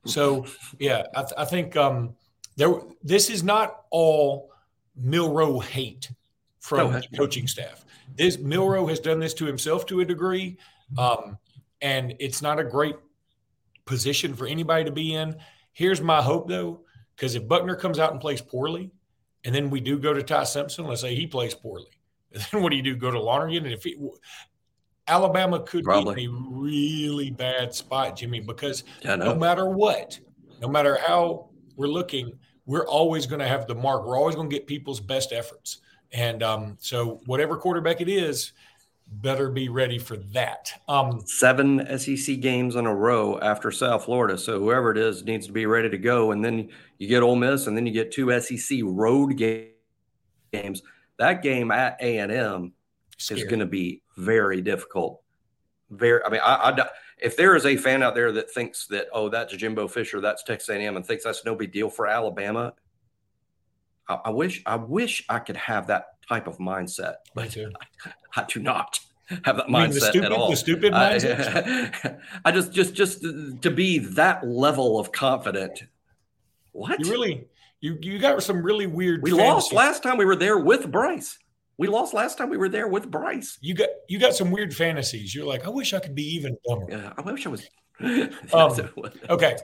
so 0.07 0.47
yeah. 0.79 1.03
I, 1.15 1.23
th- 1.23 1.35
I 1.37 1.45
think 1.45 1.77
um, 1.77 2.15
there 2.57 2.73
this 3.03 3.29
is 3.29 3.43
not 3.43 3.83
all 3.91 4.53
Milroe 5.01 5.61
hate 5.61 6.11
from 6.61 6.93
no, 6.93 7.01
coaching 7.17 7.47
staff. 7.47 7.85
This 8.17 8.39
Milroe 8.39 8.87
has 8.87 9.01
done 9.01 9.21
this 9.21 9.35
to 9.35 9.45
himself 9.45 9.87
to 9.87 10.01
a 10.01 10.05
degree, 10.05 10.59
um, 10.97 11.39
and 11.81 12.15
it's 12.19 12.43
not 12.43 12.59
a 12.59 12.65
great 12.65 12.97
position 13.85 14.35
for 14.35 14.47
anybody 14.47 14.85
to 14.85 14.93
be 14.93 15.15
in. 15.15 15.37
Here's 15.73 16.01
my 16.01 16.21
hope 16.21 16.49
though, 16.49 16.81
because 17.17 17.35
if 17.35 17.47
Buchner 17.47 17.77
comes 17.77 17.99
out 17.99 18.13
and 18.13 18.21
plays 18.21 18.41
poorly, 18.41 18.91
and 19.45 19.55
then 19.55 19.71
we 19.71 19.81
do 19.81 19.99
go 19.99 20.13
to 20.13 20.23
Ty 20.23 20.45
Simpson. 20.45 20.87
Let's 20.87 21.01
say 21.01 21.15
he 21.15 21.27
plays 21.27 21.55
poorly. 21.55 21.91
And 22.31 22.47
then 22.53 22.63
what 22.63 22.69
do 22.69 22.77
you 22.77 22.83
do? 22.83 22.95
Go 22.95 23.11
to 23.11 23.19
Lonergan? 23.19 23.65
And 23.65 23.73
if 23.73 23.85
he, 23.85 23.97
Alabama 25.07 25.61
could 25.61 25.83
Probably. 25.83 26.15
be 26.15 26.25
in 26.25 26.31
a 26.31 26.61
really 26.61 27.31
bad 27.31 27.75
spot, 27.75 28.17
Jimmy, 28.17 28.41
because 28.41 28.85
no 29.03 29.35
matter 29.35 29.67
what, 29.67 30.21
no 30.61 30.69
matter 30.69 30.99
how 31.07 31.49
we're 31.75 31.89
looking, 31.89 32.39
we're 32.69 32.87
always 32.87 33.27
going 33.27 33.41
to 33.41 33.49
have 33.49 33.67
the 33.67 33.75
mark. 33.75 34.07
We're 34.07 34.19
always 34.19 34.37
going 34.37 34.49
to 34.49 34.55
get 34.55 34.67
people's 34.67 35.01
best 35.01 35.33
efforts. 35.33 35.79
And 36.13 36.43
um, 36.43 36.77
so, 36.79 37.21
whatever 37.25 37.57
quarterback 37.57 38.01
it 38.03 38.09
is, 38.09 38.53
better 39.11 39.49
be 39.51 39.71
ready 39.71 39.99
for 39.99 40.19
that. 40.19 40.71
Um, 40.87 41.23
Seven 41.27 41.99
SEC 41.99 42.41
games 42.41 42.77
in 42.77 42.87
a 42.87 42.95
row 42.95 43.39
after 43.41 43.71
South 43.71 44.05
Florida. 44.05 44.37
So 44.37 44.59
whoever 44.59 44.91
it 44.91 44.99
is 44.99 45.25
needs 45.25 45.47
to 45.47 45.53
be 45.53 45.65
ready 45.65 45.89
to 45.89 45.99
go. 45.99 46.33
And 46.33 46.45
then 46.45 46.69
you 46.99 47.09
get 47.09 47.23
Ole 47.23 47.37
Miss, 47.37 47.67
and 47.67 47.77
then 47.77 47.87
you 47.87 47.93
get 47.93 48.13
two 48.13 48.39
SEC 48.39 48.81
road 48.83 49.37
games. 49.37 50.83
That 51.17 51.43
game 51.43 51.71
at 51.71 51.97
A 52.01 52.19
and 52.19 52.31
M 52.31 52.73
is 53.19 53.45
going 53.45 53.61
to 53.61 53.67
be 53.67 54.03
very 54.17 54.61
difficult. 54.61 55.23
Very. 55.91 56.23
I 56.23 56.29
mean, 56.29 56.41
I, 56.45 56.71
I, 56.71 56.89
if 57.21 57.37
there 57.37 57.57
is 57.57 57.67
a 57.67 57.77
fan 57.77 58.03
out 58.03 58.15
there 58.15 58.33
that 58.33 58.51
thinks 58.51 58.87
that 58.87 59.09
oh 59.13 59.29
that's 59.29 59.55
Jimbo 59.55 59.89
Fisher, 59.89 60.21
that's 60.21 60.43
Texas 60.43 60.69
A&M, 60.69 60.97
and 60.97 61.05
thinks 61.05 61.25
that's 61.25 61.45
no 61.45 61.55
big 61.55 61.73
deal 61.73 61.91
for 61.91 62.07
Alabama, 62.07 62.75
I, 64.09 64.19
I 64.27 64.31
wish 64.31 64.63
I 64.67 64.77
wish 64.77 65.25
I 65.29 65.39
could 65.39 65.57
have 65.57 65.87
that 65.89 66.07
type 66.29 66.47
of 66.47 66.59
mindset. 66.59 67.17
But 67.35 67.57
I, 67.57 68.13
I, 68.37 68.45
do 68.45 68.61
not 68.61 69.01
have 69.45 69.57
that 69.57 69.67
mindset 69.67 70.11
stupid, 70.11 70.25
at 70.25 70.33
all. 70.33 70.51
The 70.51 70.57
stupid 70.57 70.93
mindset. 70.93 71.95
I, 72.05 72.17
I 72.45 72.53
just 72.53 72.73
just 72.73 72.95
just 72.95 73.23
to 73.23 73.71
be 73.71 73.99
that 73.99 74.47
level 74.47 74.99
of 74.99 75.13
confident. 75.13 75.85
What 76.73 77.01
you 77.01 77.11
really 77.11 77.49
you 77.81 77.99
you 78.01 78.19
got 78.19 78.43
some 78.43 78.63
really 78.63 78.87
weird. 78.87 79.23
We 79.23 79.31
fantasies. 79.31 79.49
lost 79.49 79.73
last 79.73 80.03
time 80.03 80.17
we 80.17 80.25
were 80.25 80.37
there 80.37 80.59
with 80.59 80.91
Bryce. 80.91 81.39
We 81.79 81.87
lost 81.87 82.13
last 82.13 82.37
time 82.37 82.51
we 82.51 82.57
were 82.57 82.69
there 82.69 82.89
with 82.89 83.09
Bryce. 83.09 83.57
You 83.61 83.75
got 83.75 83.89
you 84.09 84.19
got 84.19 84.35
some 84.35 84.51
weird 84.51 84.75
fantasies. 84.75 85.35
You're 85.35 85.47
like, 85.47 85.65
I 85.65 85.71
wish 85.71 85.95
I 85.95 86.01
could 86.01 86.15
be 86.15 86.35
even 86.35 86.59
dumber. 86.69 86.87
Yeah, 86.91 87.13
I 87.17 87.21
wish 87.23 87.47
I 87.47 87.51
was. 87.51 87.69
um, 88.53 88.77
okay, 89.31 89.57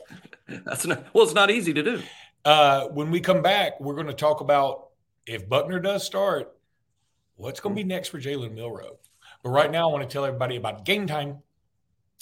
that's 0.65 0.87
not 0.87 1.07
well. 1.13 1.25
It's 1.25 1.35
not 1.35 1.51
easy 1.51 1.75
to 1.75 1.83
do. 1.83 2.03
Uh, 2.45 2.87
when 2.89 3.11
we 3.11 3.21
come 3.21 3.43
back, 3.43 3.81
we're 3.81 3.95
going 3.95 4.07
to 4.07 4.13
talk 4.13 4.41
about 4.41 4.89
if 5.27 5.49
Buchner 5.49 5.81
does 5.81 6.05
start, 6.05 6.53
what's 7.37 7.61
going 7.61 7.75
to 7.75 7.83
be 7.83 7.87
next 7.87 8.09
for 8.09 8.21
Jalen 8.21 8.55
Milroe? 8.55 8.99
But 9.43 9.51
right 9.51 9.71
now, 9.71 9.89
I 9.89 9.93
want 9.93 10.09
to 10.09 10.13
tell 10.13 10.25
everybody 10.25 10.57
about 10.57 10.85
Game 10.85 11.07
Time. 11.07 11.43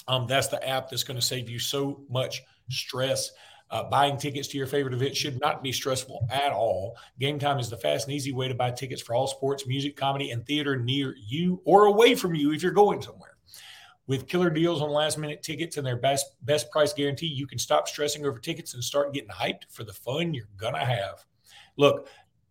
Um, 0.08 0.26
that's 0.26 0.48
the 0.48 0.66
app 0.66 0.90
that's 0.90 1.04
going 1.04 1.18
to 1.18 1.24
save 1.24 1.48
you 1.48 1.58
so 1.58 2.02
much 2.08 2.42
stress. 2.70 3.30
Uh, 3.72 3.82
buying 3.84 4.18
tickets 4.18 4.48
to 4.48 4.58
your 4.58 4.66
favorite 4.66 4.92
event 4.92 5.16
should 5.16 5.40
not 5.40 5.62
be 5.62 5.72
stressful 5.72 6.28
at 6.30 6.52
all. 6.52 6.94
Game 7.18 7.38
Time 7.38 7.58
is 7.58 7.70
the 7.70 7.76
fast 7.78 8.06
and 8.06 8.14
easy 8.14 8.30
way 8.30 8.46
to 8.46 8.54
buy 8.54 8.70
tickets 8.70 9.00
for 9.00 9.14
all 9.14 9.26
sports, 9.26 9.66
music, 9.66 9.96
comedy, 9.96 10.30
and 10.30 10.46
theater 10.46 10.76
near 10.76 11.16
you 11.26 11.58
or 11.64 11.86
away 11.86 12.14
from 12.14 12.34
you 12.34 12.52
if 12.52 12.62
you're 12.62 12.70
going 12.70 13.00
somewhere. 13.00 13.38
With 14.06 14.28
killer 14.28 14.50
deals 14.50 14.82
on 14.82 14.90
last 14.90 15.16
minute 15.16 15.42
tickets 15.42 15.78
and 15.78 15.86
their 15.86 15.96
best 15.96 16.26
best 16.42 16.70
price 16.70 16.92
guarantee, 16.92 17.28
you 17.28 17.46
can 17.46 17.58
stop 17.58 17.88
stressing 17.88 18.26
over 18.26 18.38
tickets 18.38 18.74
and 18.74 18.84
start 18.84 19.14
getting 19.14 19.30
hyped 19.30 19.62
for 19.70 19.84
the 19.84 19.92
fun 19.94 20.34
you're 20.34 20.48
gonna 20.58 20.84
have. 20.84 21.24
Look, 21.78 22.08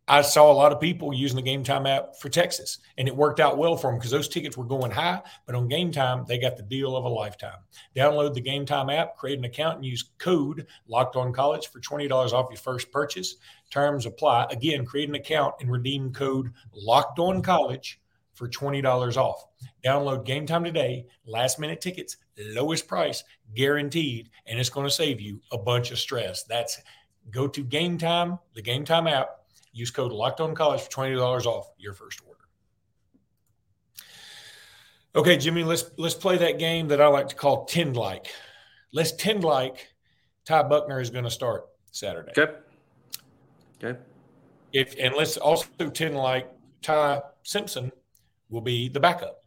I 0.07 0.21
saw 0.21 0.51
a 0.51 0.53
lot 0.53 0.71
of 0.73 0.81
people 0.81 1.13
using 1.13 1.37
the 1.37 1.41
Game 1.41 1.63
Time 1.63 1.85
app 1.85 2.17
for 2.17 2.27
Texas, 2.27 2.79
and 2.97 3.07
it 3.07 3.15
worked 3.15 3.39
out 3.39 3.57
well 3.57 3.77
for 3.77 3.89
them 3.89 3.97
because 3.97 4.11
those 4.11 4.27
tickets 4.27 4.57
were 4.57 4.65
going 4.65 4.91
high. 4.91 5.21
But 5.45 5.55
on 5.55 5.67
Game 5.67 5.91
Time, 5.91 6.25
they 6.27 6.37
got 6.37 6.57
the 6.57 6.63
deal 6.63 6.97
of 6.97 7.05
a 7.05 7.09
lifetime. 7.09 7.59
Download 7.95 8.33
the 8.33 8.41
Game 8.41 8.65
Time 8.65 8.89
app, 8.89 9.15
create 9.15 9.37
an 9.37 9.45
account, 9.45 9.77
and 9.77 9.85
use 9.85 10.11
code 10.17 10.67
Locked 10.87 11.15
On 11.15 11.31
College 11.31 11.67
for 11.67 11.79
twenty 11.79 12.07
dollars 12.07 12.33
off 12.33 12.49
your 12.49 12.57
first 12.57 12.91
purchase. 12.91 13.35
Terms 13.69 14.05
apply. 14.05 14.47
Again, 14.49 14.85
create 14.85 15.07
an 15.07 15.15
account 15.15 15.55
and 15.61 15.71
redeem 15.71 16.11
code 16.11 16.51
Locked 16.73 17.19
On 17.19 17.41
College 17.41 18.01
for 18.33 18.47
twenty 18.47 18.81
dollars 18.81 19.17
off. 19.17 19.45
Download 19.85 20.25
Game 20.25 20.45
Time 20.45 20.63
today. 20.63 21.05
Last 21.25 21.59
minute 21.59 21.79
tickets, 21.79 22.17
lowest 22.37 22.87
price, 22.87 23.23
guaranteed, 23.55 24.29
and 24.47 24.59
it's 24.59 24.69
going 24.69 24.87
to 24.87 24.91
save 24.91 25.21
you 25.21 25.41
a 25.51 25.57
bunch 25.57 25.91
of 25.91 25.99
stress. 25.99 26.43
That's 26.43 26.81
go 27.29 27.47
to 27.47 27.63
Game 27.63 27.97
Time, 27.97 28.39
the 28.55 28.61
Game 28.61 28.83
Time 28.83 29.07
app, 29.07 29.40
use 29.71 29.91
code 29.91 30.11
Locked 30.11 30.41
On 30.41 30.55
College 30.55 30.81
for 30.81 30.91
twenty 30.91 31.15
dollars 31.15 31.45
off 31.45 31.71
your 31.77 31.93
first 31.93 32.21
order. 32.27 32.39
Okay, 35.13 35.37
Jimmy, 35.37 35.63
let's 35.63 35.91
let's 35.97 36.15
play 36.15 36.37
that 36.37 36.57
game 36.59 36.87
that 36.87 37.01
I 37.01 37.07
like 37.07 37.27
to 37.29 37.35
call 37.35 37.65
tend 37.65 37.97
like. 37.97 38.27
Let's 38.93 39.11
tend 39.13 39.43
like 39.43 39.93
Ty 40.45 40.63
Buchner 40.63 40.99
is 40.99 41.09
going 41.09 41.25
to 41.25 41.31
start 41.31 41.65
Saturday. 41.91 42.31
Okay. 42.37 42.53
Okay. 43.83 43.99
If 44.73 44.95
and 44.99 45.15
let's 45.15 45.37
also 45.37 45.67
tend 45.89 46.15
like 46.15 46.49
Ty 46.81 47.21
Simpson 47.43 47.91
will 48.49 48.61
be 48.61 48.87
the 48.87 48.99
backup, 48.99 49.43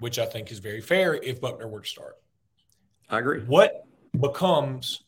which 0.00 0.18
I 0.18 0.26
think 0.26 0.50
is 0.50 0.58
very 0.58 0.80
fair 0.80 1.14
if 1.14 1.40
Buchner 1.40 1.68
were 1.68 1.80
to 1.80 1.88
start. 1.88 2.16
I 3.08 3.20
agree. 3.20 3.42
What 3.42 3.86
becomes 4.18 5.04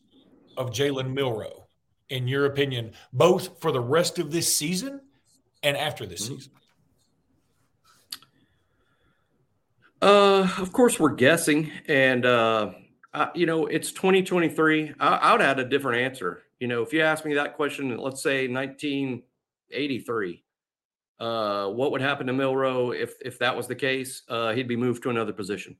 of 0.55 0.71
Jalen 0.71 1.13
Milroe, 1.13 1.58
in 2.09 2.27
your 2.27 2.45
opinion, 2.45 2.91
both 3.13 3.59
for 3.61 3.71
the 3.71 3.79
rest 3.79 4.19
of 4.19 4.31
this 4.31 4.55
season 4.55 5.01
and 5.63 5.77
after 5.77 6.05
this 6.05 6.25
mm-hmm. 6.25 6.35
season? 6.35 6.51
Uh, 10.01 10.49
of 10.57 10.71
course, 10.71 10.97
we're 10.99 11.09
guessing, 11.09 11.69
and 11.87 12.25
uh, 12.25 12.71
uh, 13.13 13.27
you 13.35 13.45
know, 13.45 13.67
it's 13.67 13.91
2023. 13.91 14.93
I, 14.99 15.07
I 15.07 15.31
would 15.33 15.41
add 15.41 15.59
a 15.59 15.65
different 15.65 15.99
answer. 16.01 16.43
You 16.59 16.67
know, 16.67 16.81
if 16.81 16.93
you 16.93 17.01
ask 17.01 17.25
me 17.25 17.33
that 17.33 17.55
question, 17.55 17.97
let's 17.97 18.23
say 18.23 18.47
1983, 18.47 20.43
uh, 21.19 21.67
what 21.67 21.91
would 21.91 22.01
happen 22.01 22.27
to 22.27 22.33
Milroe 22.33 22.91
if 22.91 23.15
if 23.21 23.39
that 23.39 23.57
was 23.57 23.67
the 23.67 23.75
case? 23.75 24.21
Uh, 24.29 24.53
he'd 24.53 24.69
be 24.69 24.77
moved 24.77 25.03
to 25.03 25.09
another 25.09 25.33
position. 25.33 25.75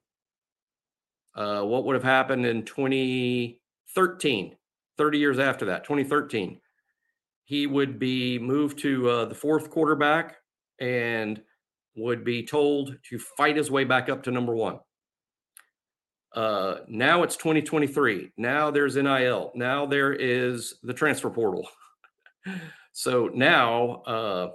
Uh, 1.34 1.62
what 1.62 1.86
would 1.86 1.94
have 1.94 2.04
happened 2.04 2.46
in 2.46 2.66
2013, 2.66 4.56
30 5.00 5.18
years 5.18 5.40
after 5.40 5.66
that, 5.66 5.86
2013? 5.86 6.60
He 7.46 7.66
would 7.66 7.98
be 7.98 8.38
moved 8.38 8.78
to 8.80 9.10
uh, 9.10 9.26
the 9.26 9.34
fourth 9.34 9.72
quarterback 9.72 10.36
and 10.80 11.42
would 11.96 12.24
be 12.24 12.46
told 12.46 12.96
to 13.10 13.18
fight 13.18 13.56
his 13.56 13.72
way 13.72 13.86
back 13.86 14.10
up 14.10 14.22
to 14.24 14.32
number 14.32 14.54
one. 14.54 14.80
Uh, 16.36 16.80
now 16.90 17.24
it's 17.24 17.38
2023. 17.38 18.34
Now 18.38 18.70
there's 18.70 18.98
NIL. 18.98 19.52
Now 19.56 19.86
there 19.86 20.14
is 20.14 20.76
the 20.84 20.94
transfer 20.94 21.30
portal. 21.30 21.68
so 22.92 23.32
now 23.34 24.04
uh, 24.06 24.52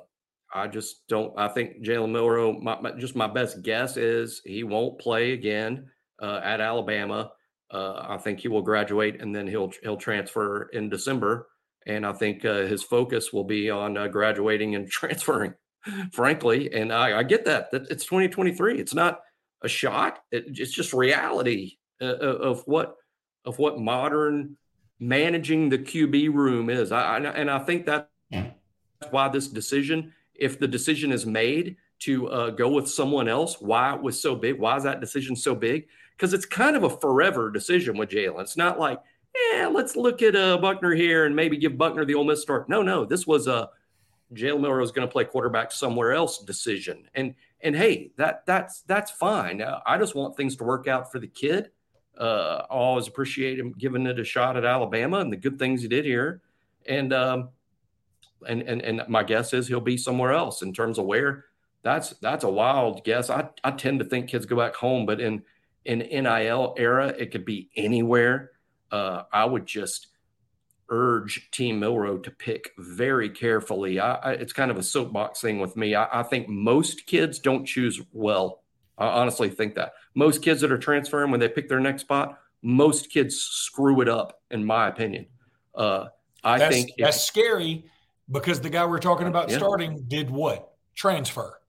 I 0.55 0.69
just 0.69 1.09
don't. 1.09 1.33
I 1.39 1.49
think 1.49 1.83
Jalen 1.83 2.13
Milroe. 2.13 2.53
My, 2.61 2.79
my, 2.81 2.93
just 2.93 3.17
my 3.17 3.27
best 3.27 3.63
guess 3.63 3.97
is 3.97 4.41
he 4.45 4.63
won't 4.63 5.01
play 5.01 5.33
again 5.33 5.91
uh, 6.23 6.41
at 6.45 6.61
Alabama. 6.61 7.33
Uh, 7.75 8.07
I 8.09 8.19
think 8.19 8.41
he 8.41 8.49
will 8.49 8.63
graduate 8.63 9.21
and 9.21 9.35
then 9.35 9.49
he'll 9.49 9.73
he'll 9.83 9.97
transfer 9.97 10.69
in 10.73 10.89
December. 10.89 11.49
And 11.87 12.07
I 12.07 12.13
think 12.13 12.45
uh, 12.45 12.63
his 12.63 12.83
focus 12.83 13.33
will 13.33 13.45
be 13.45 13.69
on 13.69 13.97
uh, 13.97 14.07
graduating 14.09 14.75
and 14.75 14.89
transferring 14.91 15.55
frankly. 16.13 16.73
And 16.73 16.93
I, 16.93 17.19
I 17.19 17.23
get 17.23 17.45
that. 17.47 17.71
That 17.71 17.91
it's 17.91 18.05
2023. 18.05 18.79
It's 18.79 18.95
not 18.95 19.21
a 19.63 19.69
shot. 19.69 20.21
It, 20.31 20.45
it's 20.49 20.73
just 20.73 20.93
reality 20.93 21.77
uh, 22.01 22.07
uh, 22.07 22.39
of 22.51 22.63
what 22.67 22.97
of 23.45 23.59
what 23.59 23.79
modern 23.79 24.57
managing 24.99 25.69
the 25.69 25.79
QB 25.79 26.33
room 26.33 26.71
is. 26.71 26.93
I, 26.93 27.17
I 27.17 27.19
and 27.19 27.51
I 27.51 27.59
think 27.59 27.87
that 27.87 28.11
that's 28.31 29.11
why 29.11 29.29
this 29.29 29.49
decision, 29.49 30.13
if 30.35 30.59
the 30.59 30.69
decision 30.69 31.13
is 31.13 31.27
made 31.27 31.77
to 32.01 32.29
uh, 32.29 32.51
go 32.51 32.69
with 32.69 32.89
someone 32.89 33.29
else, 33.29 33.61
why 33.61 33.95
it 33.95 34.03
was 34.03 34.21
so 34.21 34.35
big. 34.35 34.59
Why 34.59 34.77
is 34.77 34.85
that 34.85 35.01
decision 35.01 35.37
so 35.37 35.55
big? 35.55 35.87
Because 36.17 36.33
it's 36.33 36.47
kind 36.47 36.77
of 36.77 36.85
a 36.85 36.91
forever 36.91 37.51
decision 37.51 37.97
with 37.97 38.11
Jalen. 38.11 38.43
It's 38.43 38.57
not 38.57 38.79
like, 38.79 39.01
yeah, 39.53 39.67
let's 39.67 39.97
look 39.97 40.23
at 40.23 40.37
uh, 40.37 40.59
Buchner 40.59 40.95
here 40.95 41.27
and 41.27 41.35
maybe 41.35 41.57
give 41.57 41.77
Buchner 41.77 42.05
the 42.05 42.15
Ole 42.15 42.25
Miss 42.25 42.43
start. 42.43 42.69
No, 42.69 42.83
no, 42.83 43.05
this 43.05 43.27
was 43.27 43.47
a 43.49 43.71
Jalen 44.33 44.61
Milroe 44.61 44.83
is 44.83 44.93
going 44.93 45.07
to 45.07 45.13
play 45.13 45.25
quarterback 45.25 45.73
somewhere 45.73 46.13
else 46.13 46.39
decision. 46.39 47.09
And 47.15 47.35
and 47.61 47.75
hey, 47.75 48.13
that 48.17 48.45
that's 48.47 48.83
that's 48.83 49.11
fine. 49.11 49.63
Uh, 49.63 49.81
I 49.87 49.99
just 49.99 50.15
want 50.15 50.37
things 50.37 50.57
to 50.57 50.65
work 50.65 50.87
out 50.87 51.11
for 51.11 51.19
the 51.19 51.27
kid. 51.27 51.71
Uh, 52.19 52.63
I 52.71 52.75
always 52.75 53.09
appreciate 53.09 53.59
him 53.59 53.73
giving 53.77 54.07
it 54.07 54.21
a 54.21 54.25
shot 54.25 54.57
at 54.57 54.65
Alabama 54.65 55.19
and 55.19 55.33
the 55.33 55.37
good 55.37 55.59
things 55.59 55.83
he 55.83 55.89
did 55.89 56.05
here. 56.05 56.43
And 56.87 57.13
um, 57.13 57.49
and 58.47 58.63
and 58.63 58.83
and 58.83 59.03
my 59.09 59.25
guess 59.25 59.53
is 59.53 59.67
he'll 59.67 59.81
be 59.81 59.97
somewhere 59.97 60.33
else 60.33 60.63
in 60.63 60.73
terms 60.73 60.99
of 60.99 61.07
where. 61.07 61.47
That's 61.83 62.11
that's 62.21 62.45
a 62.45 62.51
wild 62.51 63.05
guess. 63.05 63.31
I 63.31 63.49
I 63.63 63.71
tend 63.73 63.99
to 63.99 64.05
think 64.05 64.29
kids 64.29 64.47
go 64.47 64.57
back 64.57 64.75
home, 64.75 65.07
but 65.07 65.21
in 65.21 65.43
in 65.85 65.99
NIL 65.99 66.75
era, 66.77 67.09
it 67.09 67.31
could 67.31 67.45
be 67.45 67.71
anywhere. 67.77 68.53
Uh, 68.91 69.25
I 69.33 69.45
would 69.45 69.67
just 69.67 70.09
urge 70.91 71.51
Team 71.51 71.81
Milroe 71.81 72.19
to 72.19 72.31
pick 72.31 72.71
very 72.79 73.31
carefully. 73.31 73.99
I, 73.99 74.15
I, 74.15 74.33
it's 74.33 74.53
kind 74.53 74.71
of 74.71 74.77
a 74.77 74.83
soapbox 74.83 75.41
thing 75.41 75.59
with 75.59 75.77
me. 75.77 75.95
I, 75.95 76.21
I, 76.21 76.23
think 76.23 76.49
most 76.49 77.07
kids 77.07 77.39
don't 77.39 77.65
choose 77.65 78.01
well. 78.13 78.63
I 78.99 79.07
honestly 79.07 79.49
think 79.49 79.75
that 79.75 79.95
most 80.15 80.43
kids 80.43 80.61
that 80.61 80.71
are 80.71 80.79
transferring 80.79 81.31
when 81.31 81.41
they 81.41 81.49
pick 81.49 81.69
their 81.69 81.81
next 81.81 82.03
spot, 82.03 82.39
most 82.63 83.11
kids 83.11 83.37
screw 83.37 84.01
it 84.01 84.09
up, 84.09 84.41
in 84.51 84.65
my 84.65 84.89
opinion. 84.89 85.27
Uh, 85.75 86.07
I 86.45 86.59
that's, 86.59 86.75
think 86.75 86.91
that's 86.99 87.21
scary 87.23 87.87
because 88.31 88.61
the 88.61 88.71
guy 88.71 88.85
we're 88.85 88.99
talking 88.99 89.27
about 89.27 89.51
yeah. 89.51 89.59
starting 89.59 90.05
did 90.07 90.31
what? 90.31 90.75
Transfer. 90.95 91.61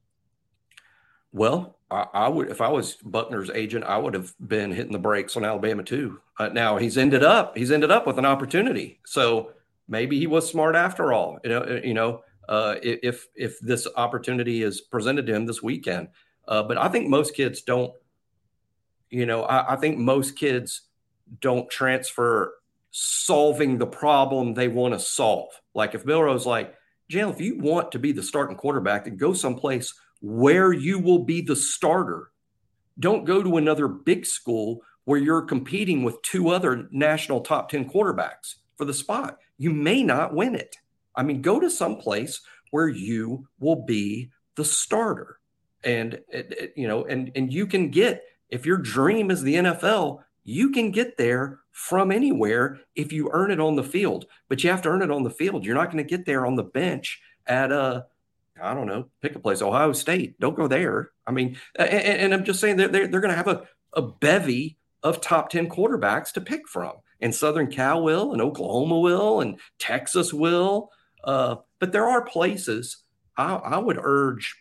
Well, 1.36 1.76
I, 1.91 2.06
I, 2.13 2.30
would 2.30 2.50
if 2.50 2.62
I 2.62 2.69
was 2.69 2.95
Buchner's 2.95 3.50
agent, 3.50 3.84
I 3.84 3.98
would 3.98 4.13
have 4.13 4.34
been 4.39 4.71
hitting 4.71 4.93
the 4.93 5.00
brakes 5.00 5.36
on 5.36 5.43
Alabama 5.43 5.84
too. 5.84 6.21
Uh, 6.39 6.48
now 6.48 6.78
he's 6.78 6.98
ended 6.98 7.26
up 7.26 7.58
he's 7.58 7.71
ended 7.71 7.91
up 7.91 8.08
with 8.08 8.17
an 8.17 8.26
opportunity, 8.26 9.02
so 9.06 9.52
maybe 9.89 10.17
he 10.17 10.28
was 10.28 10.50
smart 10.50 10.78
after 10.78 11.12
all. 11.12 11.39
You 11.43 11.50
know, 11.50 11.82
you 11.84 11.93
know, 11.93 12.24
uh, 12.48 12.76
if 12.82 13.28
if 13.36 13.60
this 13.60 13.86
opportunity 13.98 14.63
is 14.63 14.80
presented 14.80 15.26
to 15.26 15.36
him 15.36 15.45
this 15.45 15.62
weekend, 15.62 16.08
uh, 16.48 16.63
but 16.63 16.78
I 16.78 16.88
think 16.88 17.10
most 17.10 17.36
kids 17.36 17.62
don't. 17.63 17.93
You 19.10 19.26
know, 19.26 19.43
I, 19.43 19.74
I 19.74 19.76
think 19.76 19.98
most 19.98 20.38
kids 20.38 20.84
don't 21.41 21.69
transfer 21.69 22.54
solving 22.91 23.78
the 23.78 23.88
problem 23.88 24.54
they 24.54 24.69
want 24.69 24.93
to 24.93 25.00
solve. 25.02 25.50
Like 25.74 25.95
if 25.95 26.06
Milroe's 26.06 26.45
like, 26.45 26.76
Jalen, 27.12 27.34
if 27.34 27.41
you 27.41 27.60
want 27.60 27.91
to 27.91 28.00
be 28.00 28.13
the 28.13 28.24
starting 28.24 28.56
quarterback, 28.56 29.04
then 29.04 29.17
go 29.17 29.34
someplace 29.34 29.93
where 30.21 30.73
you 30.73 30.99
will 30.99 31.23
be 31.23 31.41
the 31.41 31.56
starter. 31.56 32.32
Don't 32.99 33.25
go 33.25 33.43
to 33.43 33.58
another 33.58 33.88
big 33.88 34.25
school 34.25 34.82
where 35.06 35.19
you're 35.19 35.41
competing 35.41 36.04
with 36.04 36.21
two 36.21 36.49
other 36.49 36.88
national 36.91 37.41
top 37.41 37.69
10 37.69 37.89
quarterbacks 37.89 38.56
for 38.78 38.86
the 38.86 38.93
spot. 38.93 39.38
You 39.58 39.71
may 39.71 40.04
not 40.04 40.34
win 40.34 40.56
it. 40.56 40.78
I 41.15 41.23
mean, 41.23 41.41
go 41.41 41.60
to 41.60 41.69
some 41.69 41.97
place 41.97 42.41
where 42.71 42.88
you 42.88 43.47
will 43.60 43.86
be 43.86 44.32
the 44.56 44.65
starter. 44.65 45.39
And 45.84 46.19
you 46.75 46.88
know, 46.88 47.06
and 47.06 47.32
and 47.36 47.54
you 47.54 47.67
can 47.67 47.91
get 47.91 48.23
if 48.49 48.65
your 48.65 48.78
dream 48.78 49.30
is 49.30 49.43
the 49.43 49.56
NFL, 49.56 50.19
you 50.43 50.71
can 50.71 50.91
get 50.91 51.17
there 51.17 51.60
from 51.71 52.12
anywhere 52.12 52.80
if 52.95 53.12
you 53.13 53.30
earn 53.32 53.51
it 53.51 53.60
on 53.60 53.75
the 53.75 53.84
field. 53.84 54.25
But 54.49 54.63
you 54.63 54.71
have 54.71 54.82
to 54.84 54.89
earn 54.89 55.04
it 55.04 55.12
on 55.12 55.23
the 55.23 55.30
field. 55.30 55.63
You're 55.63 55.75
not 55.75 55.91
going 55.91 56.04
to 56.04 56.17
get 56.17 56.25
there 56.25 56.45
on 56.45 56.56
the 56.56 56.63
bench 56.63 57.21
at 57.45 57.71
a 57.71 58.06
I 58.62 58.74
don't 58.74 58.88
know, 58.88 59.10
pick 59.22 59.36
a 59.36 59.39
place, 59.39 59.62
Ohio 59.62 59.91
State. 59.91 60.39
Don't 60.39 60.56
go 60.56 60.68
there. 60.68 61.12
I 61.28 61.32
mean, 61.32 61.58
and, 61.76 61.89
and 61.89 62.34
I'm 62.34 62.46
just 62.46 62.60
saying 62.60 62.78
they're, 62.78 62.88
they're, 62.88 63.08
they're 63.08 63.22
going 63.22 63.32
to 63.32 63.38
have 63.38 63.48
a, 63.48 63.63
a 63.94 64.02
bevy 64.02 64.78
of 65.04 65.22
top 65.22 65.50
10 65.50 65.70
quarterbacks 65.70 66.32
to 66.34 66.41
pick 66.41 66.68
from. 66.68 66.94
And 67.20 67.34
Southern 67.34 67.68
Cal 67.68 68.04
will, 68.04 68.34
and 68.34 68.41
Oklahoma 68.41 69.00
will, 69.00 69.41
and 69.41 69.60
Texas 69.78 70.34
will. 70.34 70.89
Uh, 71.24 71.58
but 71.80 71.91
there 71.91 72.08
are 72.08 72.24
places 72.24 73.04
I, 73.38 73.56
I, 73.56 73.78
would 73.78 74.00
urge, 74.02 74.56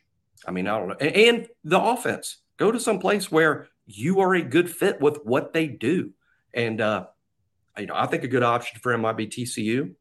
I 0.46 0.50
mean, 0.50 0.66
I 0.66 0.78
don't 0.78 0.88
know, 0.88 0.96
and, 1.00 1.16
and 1.16 1.48
the 1.62 1.80
offense 1.80 2.38
go 2.56 2.72
to 2.72 2.80
some 2.80 2.98
place 2.98 3.30
where 3.30 3.68
you 3.86 4.20
are 4.20 4.34
a 4.34 4.42
good 4.42 4.70
fit 4.70 5.00
with 5.00 5.18
what 5.24 5.52
they 5.52 5.66
do. 5.66 6.10
And, 6.52 6.80
uh, 6.80 7.06
you 7.78 7.86
know, 7.86 7.94
I 7.96 8.06
think 8.06 8.24
a 8.24 8.28
good 8.28 8.42
option 8.42 8.80
for 8.80 8.92
him 8.92 9.02
might 9.02 9.16
be 9.16 9.26
TCU. 9.26 9.94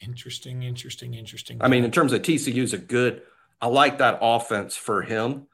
Interesting, 0.00 0.62
interesting, 0.62 1.14
interesting. 1.14 1.58
I 1.60 1.68
mean, 1.68 1.84
in 1.84 1.90
terms 1.90 2.12
of 2.12 2.22
TCU 2.22 2.62
is 2.62 2.72
a 2.72 2.78
good, 2.78 3.22
I 3.60 3.66
like 3.66 3.98
that 3.98 4.18
offense 4.22 4.76
for 4.76 5.02
him, 5.02 5.46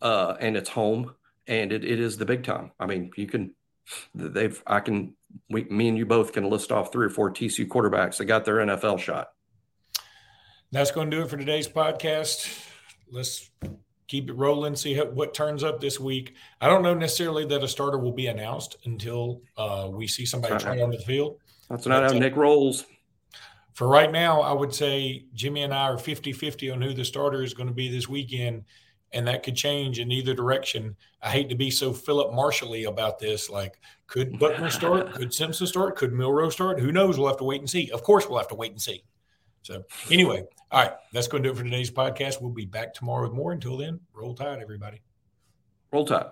uh, 0.00 0.36
and 0.38 0.56
it's 0.56 0.70
home, 0.70 1.14
and 1.46 1.72
it, 1.72 1.84
it 1.84 1.98
is 1.98 2.16
the 2.16 2.24
big 2.24 2.44
time. 2.44 2.70
I 2.78 2.86
mean, 2.86 3.10
you 3.16 3.26
can, 3.26 3.54
they've, 4.14 4.62
I 4.66 4.80
can, 4.80 5.14
we, 5.50 5.64
me 5.64 5.88
and 5.88 5.98
you 5.98 6.06
both 6.06 6.32
can 6.32 6.48
list 6.48 6.70
off 6.70 6.92
three 6.92 7.06
or 7.06 7.10
four 7.10 7.30
TCU 7.32 7.66
quarterbacks 7.66 8.18
that 8.18 8.26
got 8.26 8.44
their 8.44 8.56
NFL 8.56 9.00
shot. 9.00 9.30
That's 10.70 10.90
going 10.90 11.10
to 11.10 11.16
do 11.16 11.22
it 11.22 11.30
for 11.30 11.36
today's 11.36 11.66
podcast. 11.66 12.66
Let's 13.10 13.50
keep 14.06 14.30
it 14.30 14.34
rolling, 14.34 14.76
see 14.76 14.94
how, 14.94 15.06
what 15.06 15.34
turns 15.34 15.64
up 15.64 15.80
this 15.80 15.98
week. 15.98 16.34
I 16.60 16.68
don't 16.68 16.82
know 16.82 16.94
necessarily 16.94 17.46
that 17.46 17.62
a 17.64 17.68
starter 17.68 17.98
will 17.98 18.12
be 18.12 18.26
announced 18.28 18.76
until 18.84 19.42
uh, 19.56 19.88
we 19.90 20.06
see 20.06 20.24
somebody 20.24 20.56
try 20.58 20.80
on 20.82 20.90
the 20.90 20.98
field. 20.98 21.38
That's 21.68 21.86
not 21.86 22.10
how 22.10 22.18
Nick 22.18 22.36
rolls 22.36 22.86
for 23.78 23.86
right 23.86 24.10
now, 24.10 24.40
I 24.40 24.52
would 24.52 24.74
say 24.74 25.26
Jimmy 25.34 25.62
and 25.62 25.72
I 25.72 25.84
are 25.84 25.98
50 25.98 26.32
50 26.32 26.72
on 26.72 26.82
who 26.82 26.92
the 26.92 27.04
starter 27.04 27.44
is 27.44 27.54
going 27.54 27.68
to 27.68 27.72
be 27.72 27.88
this 27.88 28.08
weekend. 28.08 28.64
and 29.12 29.28
that 29.28 29.44
could 29.44 29.54
change 29.54 30.00
in 30.00 30.10
either 30.10 30.34
direction. 30.34 30.96
I 31.22 31.30
hate 31.30 31.48
to 31.50 31.54
be 31.54 31.70
so 31.70 31.92
Philip 31.92 32.32
Marshally 32.32 32.88
about 32.88 33.20
this. 33.20 33.48
Like, 33.48 33.78
could 34.08 34.36
Buchner 34.40 34.70
start? 34.70 35.12
could 35.14 35.32
Simpson 35.32 35.68
start? 35.68 35.94
Could 35.94 36.12
Milroe 36.12 36.50
start? 36.50 36.80
Who 36.80 36.90
knows? 36.90 37.18
We'll 37.18 37.28
have 37.28 37.36
to 37.36 37.44
wait 37.44 37.60
and 37.60 37.70
see. 37.70 37.88
Of 37.92 38.02
course, 38.02 38.28
we'll 38.28 38.38
have 38.38 38.48
to 38.48 38.56
wait 38.56 38.72
and 38.72 38.82
see. 38.82 39.04
So, 39.62 39.84
anyway, 40.10 40.42
all 40.72 40.82
right, 40.82 40.92
that's 41.12 41.28
going 41.28 41.44
to 41.44 41.48
do 41.48 41.52
it 41.52 41.56
for 41.56 41.62
today's 41.62 41.92
podcast. 41.92 42.42
We'll 42.42 42.50
be 42.50 42.66
back 42.66 42.94
tomorrow 42.94 43.28
with 43.28 43.32
more. 43.32 43.52
Until 43.52 43.76
then, 43.76 44.00
roll 44.12 44.34
tide, 44.34 44.58
everybody. 44.60 45.02
Roll 45.92 46.04
tide. 46.04 46.26